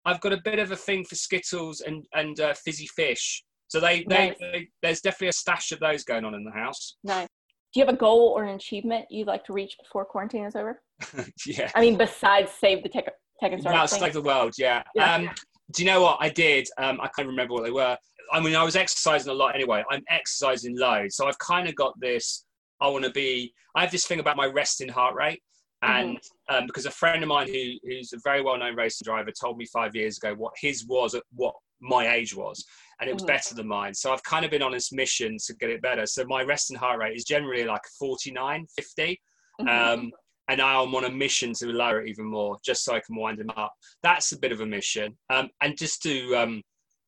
I've 0.05 0.21
got 0.21 0.33
a 0.33 0.41
bit 0.43 0.59
of 0.59 0.71
a 0.71 0.75
thing 0.75 1.03
for 1.03 1.15
Skittles 1.15 1.81
and 1.81 2.05
and 2.13 2.39
uh, 2.39 2.53
fizzy 2.53 2.87
fish. 2.95 3.43
So 3.69 3.79
they, 3.79 4.05
nice. 4.05 4.35
they, 4.39 4.51
they, 4.51 4.67
there's 4.81 5.01
definitely 5.01 5.29
a 5.29 5.33
stash 5.33 5.71
of 5.71 5.79
those 5.79 6.03
going 6.03 6.23
on 6.23 6.33
in 6.33 6.43
the 6.43 6.51
house. 6.51 6.95
Nice. 7.03 7.27
Do 7.73 7.81
you 7.81 7.85
have 7.85 7.93
a 7.93 7.97
goal 7.97 8.33
or 8.35 8.45
an 8.45 8.55
achievement 8.55 9.05
you'd 9.09 9.27
like 9.27 9.43
to 9.45 9.53
reach 9.53 9.75
before 9.83 10.05
quarantine 10.05 10.45
is 10.45 10.55
over? 10.55 10.81
yeah. 11.45 11.69
I 11.75 11.81
mean, 11.81 11.97
besides 11.97 12.49
save 12.51 12.81
the 12.81 12.89
tech, 12.89 13.11
tech 13.39 13.51
and 13.51 13.61
start. 13.61 13.89
save 13.89 14.13
the 14.13 14.21
world. 14.21 14.53
Yeah. 14.57 14.83
yeah. 14.95 15.15
Um, 15.15 15.29
do 15.71 15.83
you 15.83 15.89
know 15.89 16.01
what 16.01 16.17
I 16.19 16.29
did? 16.29 16.67
Um, 16.77 16.99
I 17.01 17.07
can't 17.07 17.27
remember 17.27 17.53
what 17.53 17.63
they 17.63 17.71
were. 17.71 17.97
I 18.31 18.39
mean, 18.39 18.55
I 18.55 18.63
was 18.63 18.75
exercising 18.75 19.31
a 19.31 19.33
lot 19.33 19.55
anyway. 19.55 19.83
I'm 19.89 20.03
exercising 20.09 20.77
loads, 20.77 21.15
so 21.15 21.27
I've 21.27 21.39
kind 21.39 21.67
of 21.67 21.75
got 21.75 21.97
this. 21.99 22.45
I 22.81 22.87
want 22.89 23.05
to 23.05 23.11
be. 23.11 23.53
I 23.75 23.81
have 23.81 23.91
this 23.91 24.05
thing 24.05 24.19
about 24.19 24.37
my 24.37 24.45
resting 24.45 24.89
heart 24.89 25.15
rate. 25.15 25.41
And 25.83 26.17
mm-hmm. 26.17 26.55
um, 26.55 26.65
because 26.65 26.87
a 26.87 26.91
friend 26.91 27.21
of 27.21 27.29
mine 27.29 27.47
who, 27.47 27.73
who's 27.83 28.11
a 28.11 28.17
very 28.23 28.41
well 28.41 28.57
known 28.57 28.75
racing 28.75 29.05
driver 29.05 29.31
told 29.31 29.57
me 29.57 29.65
five 29.67 29.95
years 29.95 30.17
ago 30.17 30.33
what 30.33 30.53
his 30.59 30.85
was 30.87 31.13
at 31.13 31.23
what 31.35 31.53
my 31.79 32.13
age 32.13 32.35
was, 32.35 32.65
and 32.99 33.09
it 33.09 33.13
was 33.13 33.21
mm-hmm. 33.21 33.27
better 33.27 33.53
than 33.53 33.67
mine. 33.67 33.93
So 33.93 34.11
I've 34.11 34.23
kind 34.23 34.43
of 34.43 34.51
been 34.51 34.63
on 34.63 34.71
this 34.71 34.91
mission 34.91 35.37
to 35.45 35.53
get 35.55 35.69
it 35.69 35.81
better. 35.81 36.05
So 36.05 36.25
my 36.25 36.41
resting 36.43 36.77
heart 36.77 36.99
rate 36.99 37.15
is 37.15 37.25
generally 37.25 37.63
like 37.63 37.81
49, 37.99 38.65
50. 38.75 39.21
Mm-hmm. 39.61 39.67
Um, 39.67 40.11
and 40.49 40.59
now 40.59 40.83
I'm 40.83 40.95
on 40.95 41.05
a 41.05 41.09
mission 41.09 41.53
to 41.55 41.67
lower 41.67 42.01
it 42.01 42.09
even 42.09 42.25
more, 42.25 42.57
just 42.63 42.83
so 42.83 42.95
I 42.95 43.01
can 43.01 43.15
wind 43.15 43.39
him 43.39 43.49
up. 43.55 43.73
That's 44.03 44.31
a 44.31 44.39
bit 44.39 44.51
of 44.51 44.61
a 44.61 44.65
mission. 44.65 45.17
Um, 45.29 45.49
and 45.61 45.77
just 45.77 46.01
to, 46.03 46.35
um, 46.35 46.61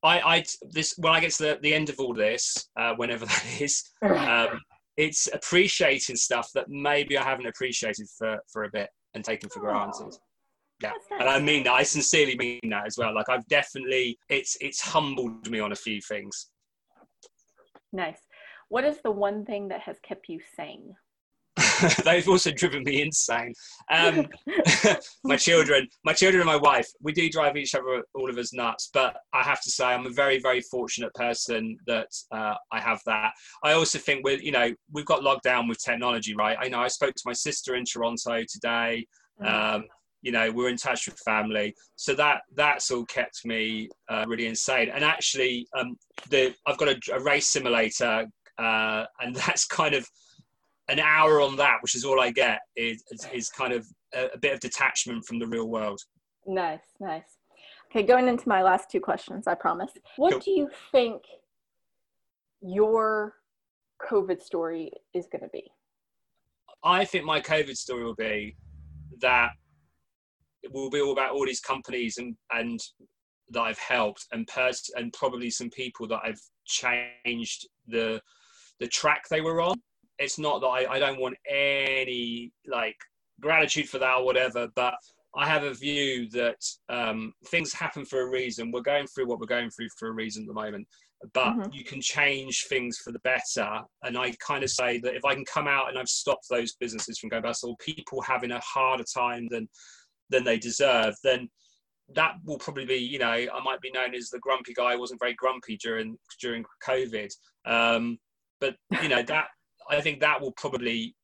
I, 0.04 0.20
I, 0.20 0.46
this 0.72 0.94
when 0.98 1.14
I 1.14 1.20
get 1.20 1.32
to 1.34 1.44
the, 1.44 1.60
the 1.62 1.74
end 1.74 1.90
of 1.90 2.00
all 2.00 2.14
this, 2.14 2.70
uh, 2.78 2.94
whenever 2.96 3.26
that 3.28 3.62
is, 3.62 3.84
um, 4.04 4.60
it's 4.98 5.30
appreciating 5.32 6.18
stuff 6.18 6.50
that 6.54 6.70
maybe 6.70 7.18
I 7.18 7.24
haven't 7.24 7.48
appreciated 7.48 8.08
for, 8.18 8.40
for 8.52 8.66
a 8.66 8.70
bit 8.70 8.90
and 9.14 9.24
taken 9.24 9.50
for 9.50 9.62
granted. 9.62 10.16
Yeah, 10.82 10.92
and 11.20 11.28
I 11.28 11.40
mean 11.40 11.64
that. 11.64 11.74
I 11.74 11.84
sincerely 11.84 12.38
mean 12.38 12.60
that 12.70 12.86
as 12.86 12.98
well. 12.98 13.14
Like 13.14 13.28
I've 13.28 13.46
definitely, 13.48 14.18
it's 14.30 14.56
it's 14.62 14.80
humbled 14.80 15.50
me 15.50 15.60
on 15.60 15.74
a 15.74 15.76
few 15.76 16.00
things. 16.00 16.48
Nice. 17.92 18.20
What 18.70 18.86
is 18.86 19.02
the 19.04 19.12
one 19.12 19.46
thing 19.46 19.68
that 19.70 19.82
has 19.82 20.00
kept 20.00 20.30
you 20.30 20.40
sane? 20.56 20.96
they've 22.06 22.28
also 22.28 22.52
driven 22.52 22.84
me 22.84 23.02
insane. 23.02 23.54
Um, 23.92 24.28
my 25.24 25.38
children, 25.38 25.88
my 26.04 26.14
children 26.14 26.42
and 26.42 26.48
my 26.48 26.56
wife, 26.56 26.88
we 27.02 27.12
do 27.12 27.30
drive 27.30 27.58
each 27.58 27.76
other, 27.76 28.04
all 28.14 28.30
of 28.30 28.38
us 28.38 28.54
nuts. 28.54 28.90
But 28.94 29.18
I 29.34 29.44
have 29.44 29.62
to 29.62 29.70
say, 29.70 29.86
I'm 29.86 30.06
a 30.06 30.12
very, 30.12 30.40
very 30.40 30.62
fortunate 30.62 31.14
person 31.14 31.78
that 31.88 32.10
uh, 32.32 32.56
I 32.72 32.80
have 32.80 33.02
that. 33.06 33.32
I 33.64 33.74
also 33.74 34.00
think 34.00 34.24
we're, 34.24 34.40
you 34.40 34.52
know, 34.52 34.74
we've 34.92 35.06
got 35.06 35.24
locked 35.24 35.44
down 35.44 35.68
with 35.68 35.84
technology, 35.84 36.36
right? 36.36 36.58
I 36.60 36.68
know 36.68 36.80
I 36.80 36.88
spoke 36.88 37.16
to 37.16 37.24
my 37.26 37.34
sister 37.34 37.76
in 37.76 37.86
Toronto 37.86 38.44
today. 38.50 39.08
Mm. 39.42 39.76
Um, 39.76 39.84
you 40.22 40.32
know, 40.32 40.52
we're 40.52 40.70
in 40.70 40.78
touch 40.78 41.08
with 41.08 41.18
family, 41.20 41.74
so 41.96 42.14
that 42.16 42.42
that's 42.54 42.92
all 42.92 43.06
kept 43.06 43.46
me 43.46 43.88
uh, 44.10 44.26
really 44.28 44.48
insane. 44.48 44.90
And 44.90 45.04
actually, 45.04 45.66
um, 45.78 45.96
the 46.30 46.54
I've 46.68 46.78
got 46.78 46.90
a, 46.90 47.00
a 47.14 47.22
race 47.22 47.48
simulator, 47.48 48.28
uh, 48.58 49.06
and 49.22 49.34
that's 49.48 49.66
kind 49.66 49.96
of 49.96 50.06
an 50.90 51.00
hour 51.00 51.40
on 51.40 51.56
that, 51.58 51.78
which 51.82 51.96
is 51.96 52.04
all 52.04 52.20
I 52.20 52.32
get, 52.32 52.60
is, 52.76 53.04
is, 53.32 53.50
kind 53.50 53.74
of 53.74 53.86
a, 54.14 54.26
a, 54.34 54.38
bit 54.40 54.54
of 54.54 54.60
detachment 54.60 55.24
from 55.26 55.40
the 55.40 55.48
real 55.48 55.70
world. 55.70 56.00
Nice, 56.48 56.82
nice. 57.00 57.38
Okay, 57.92 58.06
going 58.06 58.28
into 58.28 58.50
my 58.50 58.64
last 58.64 58.90
two 58.90 59.00
questions, 59.00 59.48
I 59.48 59.56
promise. 59.56 59.92
What 60.18 60.34
cool. 60.34 60.40
do 60.40 60.52
you 60.52 60.70
think 60.92 61.22
your 62.62 63.36
COVID 64.10 64.42
story 64.42 64.92
is 65.14 65.28
going 65.32 65.44
to 65.44 65.50
be? 65.50 65.64
I 66.84 67.06
think 67.06 67.24
my 67.24 67.40
COVID 67.40 67.76
story 67.78 68.04
will 68.04 68.16
be 68.16 68.56
that 69.22 69.52
it 70.64 70.72
will 70.74 70.90
be 70.90 71.02
all 71.02 71.12
about 71.12 71.32
all 71.32 71.46
these 71.46 71.60
companies 71.60 72.18
and, 72.18 72.36
and 72.52 72.80
that 73.52 73.62
I've 73.62 73.80
helped 73.80 74.26
and 74.32 74.48
pers- 74.48 74.92
and 74.96 75.14
probably 75.14 75.50
some 75.50 75.70
people 75.70 76.08
that 76.08 76.22
I've 76.24 76.42
changed 76.66 77.68
the 77.88 78.22
the 78.80 78.88
track 78.88 79.24
they 79.30 79.42
were 79.42 79.62
on. 79.62 79.76
It's 80.20 80.38
not 80.38 80.62
that 80.62 80.68
I, 80.68 80.94
I 80.94 81.00
don't 81.00 81.20
want 81.20 81.38
any 81.50 82.52
like 82.68 82.98
gratitude 83.40 83.90
for 83.90 84.00
that 84.00 84.18
or 84.18 84.26
whatever, 84.26 84.68
but 84.76 84.96
I 85.36 85.48
have 85.48 85.64
a 85.64 85.74
view 85.74 86.30
that 86.32 86.58
um, 86.90 87.34
things 87.48 87.74
happen 87.74 88.06
for 88.06 88.22
a 88.22 88.30
reason. 88.30 88.72
We're 88.72 88.82
going 88.82 89.08
through 89.08 89.28
what 89.28 89.40
we're 89.40 89.46
going 89.46 89.70
through 89.70 89.90
for 89.98 90.10
a 90.10 90.14
reason 90.14 90.44
at 90.44 90.48
the 90.48 90.54
moment, 90.54 90.88
but 91.34 91.54
mm-hmm. 91.54 91.72
you 91.72 91.84
can 91.84 92.02
change 92.02 92.66
things 92.68 92.98
for 92.98 93.12
the 93.12 93.20
better. 93.20 93.82
And 94.04 94.18
I 94.18 94.34
kind 94.46 94.64
of 94.64 94.72
say 94.72 95.00
that 95.00 95.16
if 95.16 95.26
I 95.26 95.36
can 95.36 95.46
come 95.46 95.68
out 95.68 95.90
and 95.90 95.98
I've 95.98 96.10
stopped 96.10 96.48
those 96.50 96.76
businesses 96.76 97.20
from 97.20 97.30
going 97.30 97.44
bust 97.44 97.64
or 97.64 97.76
people 97.78 98.22
having 98.22 98.52
a 98.52 98.60
harder 98.60 99.06
time 99.16 99.48
than 99.50 99.70
than 100.32 100.44
they 100.44 100.58
deserve, 100.58 101.16
then 101.24 101.50
that 102.16 102.34
will 102.46 102.58
probably 102.58 102.86
be, 102.86 102.96
you 102.96 103.20
know, 103.20 103.28
I 103.28 103.64
might 103.64 103.82
be 103.82 103.92
known 103.92 104.16
as 104.16 104.30
the 104.30 104.40
grumpy 104.40 104.74
guy. 104.74 104.94
I 104.94 104.96
wasn't 104.96 105.20
very 105.20 105.36
grumpy 105.36 105.78
during 105.78 106.18
during 106.42 106.66
COVID, 106.86 107.30
um, 107.66 108.18
but 108.60 108.76
you 109.04 109.10
know 109.10 109.22
that 109.28 109.48
I 109.90 110.02
think 110.02 110.20
that 110.20 110.42
will 110.42 110.52
probably 110.54 111.16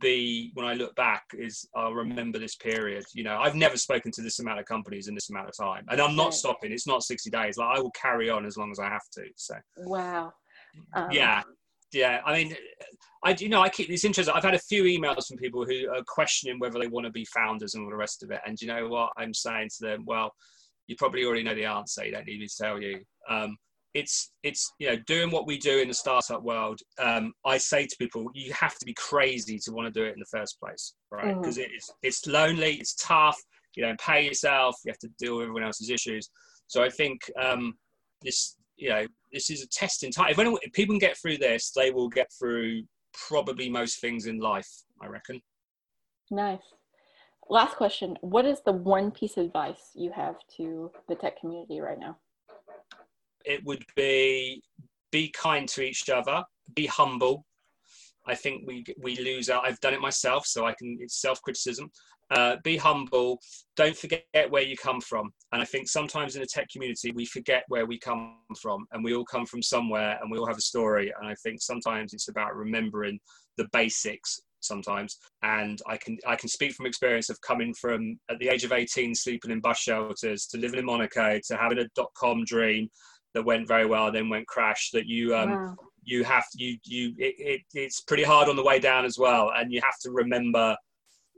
be 0.00 0.50
when 0.54 0.66
I 0.66 0.74
look 0.74 0.94
back 0.96 1.24
is 1.34 1.68
I'll 1.74 1.94
remember 1.94 2.38
this 2.38 2.56
period. 2.56 3.04
You 3.14 3.24
know, 3.24 3.38
I've 3.38 3.54
never 3.54 3.76
spoken 3.76 4.10
to 4.12 4.22
this 4.22 4.38
amount 4.38 4.60
of 4.60 4.66
companies 4.66 5.08
in 5.08 5.14
this 5.14 5.30
amount 5.30 5.48
of 5.48 5.56
time, 5.56 5.84
and 5.88 6.00
I'm 6.00 6.16
not 6.16 6.34
stopping. 6.34 6.72
It's 6.72 6.86
not 6.86 7.02
60 7.02 7.30
days. 7.30 7.56
Like 7.56 7.78
I 7.78 7.80
will 7.80 7.92
carry 7.92 8.30
on 8.30 8.46
as 8.46 8.56
long 8.56 8.70
as 8.70 8.78
I 8.78 8.88
have 8.88 9.08
to. 9.14 9.24
So 9.36 9.54
wow. 9.78 10.32
Um, 10.94 11.10
yeah, 11.10 11.42
yeah. 11.92 12.20
I 12.24 12.34
mean, 12.34 12.56
I 13.24 13.36
you 13.38 13.48
know 13.48 13.62
I 13.62 13.68
keep 13.68 13.88
this 13.88 14.04
interesting. 14.04 14.34
I've 14.34 14.44
had 14.44 14.54
a 14.54 14.58
few 14.58 14.84
emails 14.84 15.26
from 15.26 15.38
people 15.38 15.64
who 15.64 15.88
are 15.90 16.02
questioning 16.06 16.58
whether 16.58 16.78
they 16.78 16.88
want 16.88 17.06
to 17.06 17.12
be 17.12 17.24
founders 17.26 17.74
and 17.74 17.84
all 17.84 17.90
the 17.90 17.96
rest 17.96 18.22
of 18.22 18.30
it. 18.30 18.40
And 18.46 18.60
you 18.60 18.68
know 18.68 18.88
what 18.88 19.12
I'm 19.16 19.34
saying 19.34 19.70
to 19.78 19.86
them? 19.86 20.04
Well, 20.06 20.32
you 20.86 20.96
probably 20.96 21.24
already 21.24 21.42
know 21.42 21.54
the 21.54 21.66
answer. 21.66 22.04
You 22.04 22.12
don't 22.12 22.26
need 22.26 22.40
me 22.40 22.46
to 22.46 22.56
tell 22.56 22.80
you. 22.80 23.00
Um, 23.28 23.56
it's 23.98 24.32
it's 24.44 24.72
you 24.78 24.88
know 24.88 24.96
doing 25.06 25.30
what 25.30 25.46
we 25.46 25.58
do 25.58 25.80
in 25.80 25.88
the 25.88 25.94
startup 25.94 26.42
world 26.42 26.78
um, 26.98 27.32
i 27.44 27.58
say 27.58 27.84
to 27.84 27.96
people 27.98 28.26
you 28.32 28.52
have 28.52 28.78
to 28.78 28.86
be 28.86 28.94
crazy 28.94 29.58
to 29.58 29.72
want 29.72 29.92
to 29.92 30.00
do 30.00 30.06
it 30.06 30.14
in 30.14 30.20
the 30.20 30.38
first 30.38 30.58
place 30.60 30.94
right? 31.10 31.36
Because 31.38 31.58
mm-hmm. 31.58 31.74
it's 31.74 31.90
it's 32.02 32.26
lonely 32.26 32.74
it's 32.74 32.94
tough 32.94 33.38
you 33.74 33.84
don't 33.84 34.00
pay 34.00 34.24
yourself 34.24 34.76
you 34.84 34.90
have 34.90 34.98
to 34.98 35.08
deal 35.18 35.36
with 35.36 35.44
everyone 35.44 35.64
else's 35.64 35.90
issues. 35.90 36.30
So 36.68 36.82
i 36.82 36.88
think 36.88 37.20
um, 37.40 37.74
this 38.22 38.56
you 38.76 38.90
know 38.90 39.06
this 39.32 39.50
is 39.50 39.62
a 39.62 39.68
testing 39.68 40.10
time. 40.10 40.30
If, 40.30 40.38
anyone, 40.38 40.60
if 40.62 40.72
people 40.72 40.94
can 40.94 41.00
get 41.00 41.18
through 41.18 41.38
this 41.38 41.72
they 41.74 41.90
will 41.90 42.08
get 42.08 42.28
through 42.38 42.82
probably 43.28 43.68
most 43.68 44.00
things 44.00 44.26
in 44.26 44.38
life 44.38 44.70
i 45.02 45.06
reckon. 45.06 45.40
Nice. 46.30 46.66
Last 47.50 47.76
question. 47.76 48.18
What 48.20 48.44
is 48.44 48.60
the 48.66 48.72
one 48.72 49.10
piece 49.10 49.38
of 49.38 49.46
advice 49.46 49.92
you 49.94 50.12
have 50.12 50.36
to 50.58 50.92
the 51.08 51.14
tech 51.14 51.40
community 51.40 51.80
right 51.80 51.98
now 51.98 52.18
it 53.48 53.64
would 53.64 53.84
be 53.96 54.62
be 55.10 55.30
kind 55.30 55.66
to 55.70 55.82
each 55.82 56.08
other, 56.10 56.44
be 56.74 56.86
humble. 56.86 57.44
I 58.26 58.34
think 58.34 58.64
we 58.66 58.84
we 59.02 59.16
lose 59.16 59.48
out. 59.48 59.64
I've 59.66 59.80
done 59.80 59.94
it 59.94 60.00
myself, 60.00 60.46
so 60.46 60.66
I 60.66 60.74
can. 60.74 60.98
It's 61.00 61.20
self 61.20 61.40
criticism. 61.40 61.90
Uh, 62.30 62.56
be 62.62 62.76
humble. 62.76 63.40
Don't 63.74 63.96
forget 63.96 64.22
where 64.50 64.62
you 64.62 64.76
come 64.76 65.00
from. 65.00 65.30
And 65.52 65.62
I 65.62 65.64
think 65.64 65.88
sometimes 65.88 66.36
in 66.36 66.42
the 66.42 66.46
tech 66.46 66.68
community 66.68 67.10
we 67.10 67.24
forget 67.24 67.64
where 67.68 67.86
we 67.86 67.98
come 67.98 68.36
from, 68.60 68.86
and 68.92 69.02
we 69.02 69.14
all 69.14 69.24
come 69.24 69.46
from 69.46 69.62
somewhere, 69.62 70.18
and 70.20 70.30
we 70.30 70.38
all 70.38 70.46
have 70.46 70.58
a 70.58 70.72
story. 70.72 71.10
And 71.18 71.28
I 71.28 71.34
think 71.42 71.62
sometimes 71.62 72.12
it's 72.12 72.28
about 72.28 72.54
remembering 72.54 73.18
the 73.56 73.66
basics 73.72 74.40
sometimes 74.60 75.18
and 75.42 75.80
i 75.86 75.96
can 75.96 76.18
i 76.26 76.34
can 76.34 76.48
speak 76.48 76.72
from 76.72 76.86
experience 76.86 77.30
of 77.30 77.40
coming 77.42 77.72
from 77.74 78.18
at 78.28 78.38
the 78.38 78.48
age 78.48 78.64
of 78.64 78.72
18 78.72 79.14
sleeping 79.14 79.50
in 79.50 79.60
bus 79.60 79.78
shelters 79.78 80.46
to 80.46 80.58
living 80.58 80.80
in 80.80 80.84
monaco 80.84 81.38
to 81.46 81.56
having 81.56 81.78
a 81.78 81.88
dot-com 81.94 82.44
dream 82.44 82.88
that 83.34 83.44
went 83.44 83.68
very 83.68 83.86
well, 83.86 84.10
then 84.10 84.28
went 84.28 84.46
crash. 84.46 84.90
That 84.92 85.06
you 85.06 85.34
um, 85.36 85.50
wow. 85.50 85.76
you 86.02 86.24
have 86.24 86.44
you 86.54 86.78
you 86.84 87.14
it, 87.18 87.34
it, 87.38 87.60
it's 87.74 88.00
pretty 88.00 88.24
hard 88.24 88.48
on 88.48 88.56
the 88.56 88.64
way 88.64 88.78
down 88.78 89.04
as 89.04 89.18
well, 89.18 89.52
and 89.56 89.72
you 89.72 89.80
have 89.82 89.98
to 90.02 90.10
remember 90.10 90.76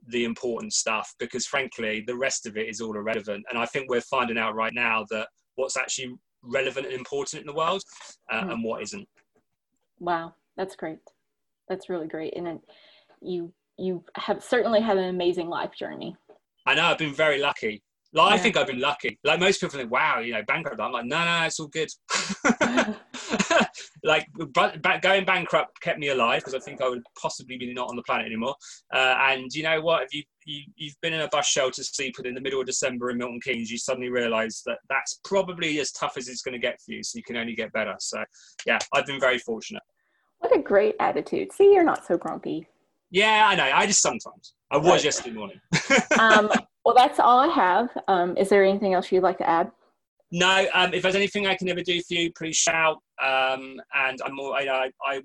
the 0.07 0.25
important 0.25 0.73
stuff 0.73 1.15
because 1.19 1.47
frankly 1.47 2.03
the 2.07 2.17
rest 2.17 2.47
of 2.47 2.57
it 2.57 2.69
is 2.69 2.81
all 2.81 2.97
irrelevant. 2.97 3.45
And 3.51 3.59
I 3.59 3.67
think 3.67 3.91
we're 3.91 4.01
finding 4.01 4.39
out 4.39 4.55
right 4.55 4.73
now 4.75 5.05
that 5.11 5.29
what's 5.57 5.77
actually 5.77 6.15
relevant 6.43 6.87
and 6.87 6.95
important 6.95 7.43
in 7.43 7.47
the 7.47 7.55
world 7.55 7.83
uh, 8.33 8.43
mm. 8.43 8.53
and 8.53 8.65
what 8.65 8.83
isn't. 8.83 9.07
Wow, 9.99 10.35
that's 10.57 10.77
great. 10.77 10.99
That's 11.69 11.89
really 11.89 12.09
great, 12.09 12.37
and 12.37 12.47
then 12.47 12.61
you 13.21 13.53
you 13.79 14.05
have 14.17 14.43
certainly 14.43 14.81
had 14.81 14.99
an 14.99 15.09
amazing 15.09 15.49
life 15.49 15.73
journey. 15.79 16.17
I 16.67 16.75
know 16.75 16.85
I've 16.85 16.99
been 16.99 17.15
very 17.15 17.39
lucky. 17.39 17.83
Like, 18.13 18.31
yeah. 18.31 18.35
I 18.35 18.39
think 18.39 18.57
I've 18.57 18.67
been 18.67 18.81
lucky. 18.81 19.19
Like 19.23 19.39
most 19.39 19.61
people 19.61 19.79
think, 19.79 19.91
wow, 19.91 20.19
you 20.19 20.33
know, 20.33 20.43
bankrupt. 20.47 20.81
I'm 20.81 20.93
like, 20.93 21.05
no, 21.05 21.25
no, 21.25 21.45
it's 21.45 21.61
all 21.61 21.69
good. 21.69 21.89
like 24.03 24.27
going 25.03 25.25
bankrupt 25.25 25.81
kept 25.81 25.99
me 25.99 26.09
alive 26.09 26.41
because 26.41 26.55
I 26.55 26.59
think 26.59 26.83
I 26.83 26.89
would 26.89 27.03
possibly 27.21 27.57
be 27.57 27.73
not 27.73 27.89
on 27.89 27.97
the 27.97 28.03
planet 28.03 28.27
anymore. 28.27 28.57
Uh, 28.93 29.17
and 29.21 29.53
you 29.55 29.63
know 29.63 29.81
what? 29.81 30.03
If 30.05 30.15
you, 30.15 30.23
you 30.45 30.63
you've 30.75 31.01
been 31.03 31.13
in 31.13 31.21
a 31.21 31.29
bus 31.29 31.47
shelter 31.47 31.85
sleeping 31.85 32.27
in 32.27 32.35
the 32.35 32.41
middle 32.41 32.61
of 32.61 32.67
December 32.67 33.11
in 33.11 33.19
Milton 33.19 33.41
Keynes, 33.43 33.71
you 33.71 33.79
suddenly 33.79 34.09
realise 34.09 34.63
that 34.67 34.79
that's 34.89 35.21
probably 35.25 35.79
as 35.79 35.93
tough 35.93 36.17
as 36.17 36.29
it's 36.29 36.43
going 36.43 36.55
to 36.55 36.59
get 36.59 36.81
for 36.81 36.93
you. 36.93 37.05
So 37.05 37.17
you 37.17 37.23
can 37.23 37.37
only 37.37 37.55
get 37.55 37.73
better. 37.73 37.95
So 38.01 38.25
yeah, 38.67 38.79
I've 38.93 39.07
been 39.07 39.21
very 39.21 39.39
fortunate. 39.39 39.83
What 40.39 40.57
a 40.57 40.61
great 40.61 40.97
attitude. 40.99 41.53
See, 41.53 41.73
you're 41.73 41.85
not 41.85 42.05
so 42.07 42.17
grumpy. 42.17 42.67
Yeah, 43.11 43.47
I 43.47 43.55
know. 43.55 43.71
I 43.73 43.87
just 43.87 44.03
sometimes. 44.03 44.55
I 44.71 44.79
was 44.79 45.05
yesterday 45.05 45.35
morning. 45.35 45.61
um, 46.19 46.51
well, 46.95 47.07
that's 47.07 47.21
all 47.21 47.39
I 47.39 47.49
have. 47.49 47.89
Um, 48.09 48.37
is 48.37 48.49
there 48.49 48.65
anything 48.65 48.95
else 48.95 49.13
you'd 49.13 49.23
like 49.23 49.39
to 49.39 49.49
add? 49.49 49.71
No. 50.33 50.67
Um, 50.75 50.93
if 50.93 51.03
there's 51.03 51.15
anything 51.15 51.47
I 51.47 51.55
can 51.55 51.69
ever 51.69 51.83
do 51.83 52.01
for 52.03 52.15
you, 52.15 52.33
please 52.33 52.57
shout. 52.57 52.97
Um, 53.23 53.81
and 53.95 54.19
I'm 54.25 54.35
more, 54.35 54.57
I, 54.57 54.91
I, 55.07 55.21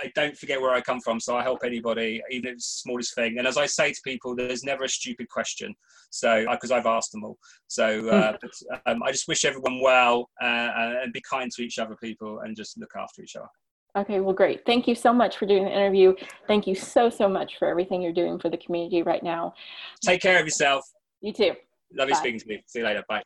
I 0.00 0.12
don't 0.14 0.36
forget 0.36 0.60
where 0.60 0.72
I 0.72 0.80
come 0.80 1.00
from, 1.00 1.18
so 1.18 1.36
I 1.36 1.42
help 1.42 1.64
anybody, 1.64 2.22
even 2.30 2.48
if 2.48 2.54
it's 2.54 2.76
the 2.76 2.88
smallest 2.88 3.14
thing. 3.14 3.38
And 3.38 3.46
as 3.46 3.56
I 3.56 3.66
say 3.66 3.92
to 3.92 4.00
people, 4.04 4.36
there's 4.36 4.62
never 4.62 4.84
a 4.84 4.88
stupid 4.88 5.28
question, 5.28 5.74
so 6.10 6.46
because 6.50 6.70
uh, 6.70 6.76
I've 6.76 6.86
asked 6.86 7.12
them 7.12 7.24
all. 7.24 7.38
So, 7.68 8.08
uh, 8.08 8.32
hmm. 8.32 8.36
but, 8.40 8.82
um, 8.86 9.02
I 9.02 9.12
just 9.12 9.28
wish 9.28 9.44
everyone 9.44 9.80
well 9.80 10.30
uh, 10.42 10.70
and 11.02 11.12
be 11.12 11.22
kind 11.28 11.50
to 11.52 11.62
each 11.62 11.78
other, 11.78 11.96
people, 11.96 12.40
and 12.40 12.56
just 12.56 12.78
look 12.78 12.92
after 12.96 13.22
each 13.22 13.36
other. 13.36 13.48
Okay, 13.96 14.18
well, 14.20 14.34
great. 14.34 14.66
Thank 14.66 14.88
you 14.88 14.94
so 14.94 15.12
much 15.12 15.36
for 15.36 15.46
doing 15.46 15.64
the 15.64 15.70
interview. 15.70 16.14
Thank 16.48 16.66
you 16.66 16.74
so, 16.74 17.08
so 17.08 17.28
much 17.28 17.58
for 17.58 17.68
everything 17.68 18.02
you're 18.02 18.12
doing 18.12 18.38
for 18.40 18.50
the 18.50 18.56
community 18.56 19.02
right 19.02 19.22
now. 19.22 19.54
Take 20.02 20.20
care 20.20 20.40
of 20.40 20.46
yourself. 20.46 20.84
You 21.20 21.32
too. 21.32 21.52
Love 21.92 22.08
you 22.08 22.16
speaking 22.16 22.40
to 22.40 22.48
me. 22.48 22.64
See 22.66 22.80
you 22.80 22.84
later. 22.84 23.04
Bye. 23.08 23.22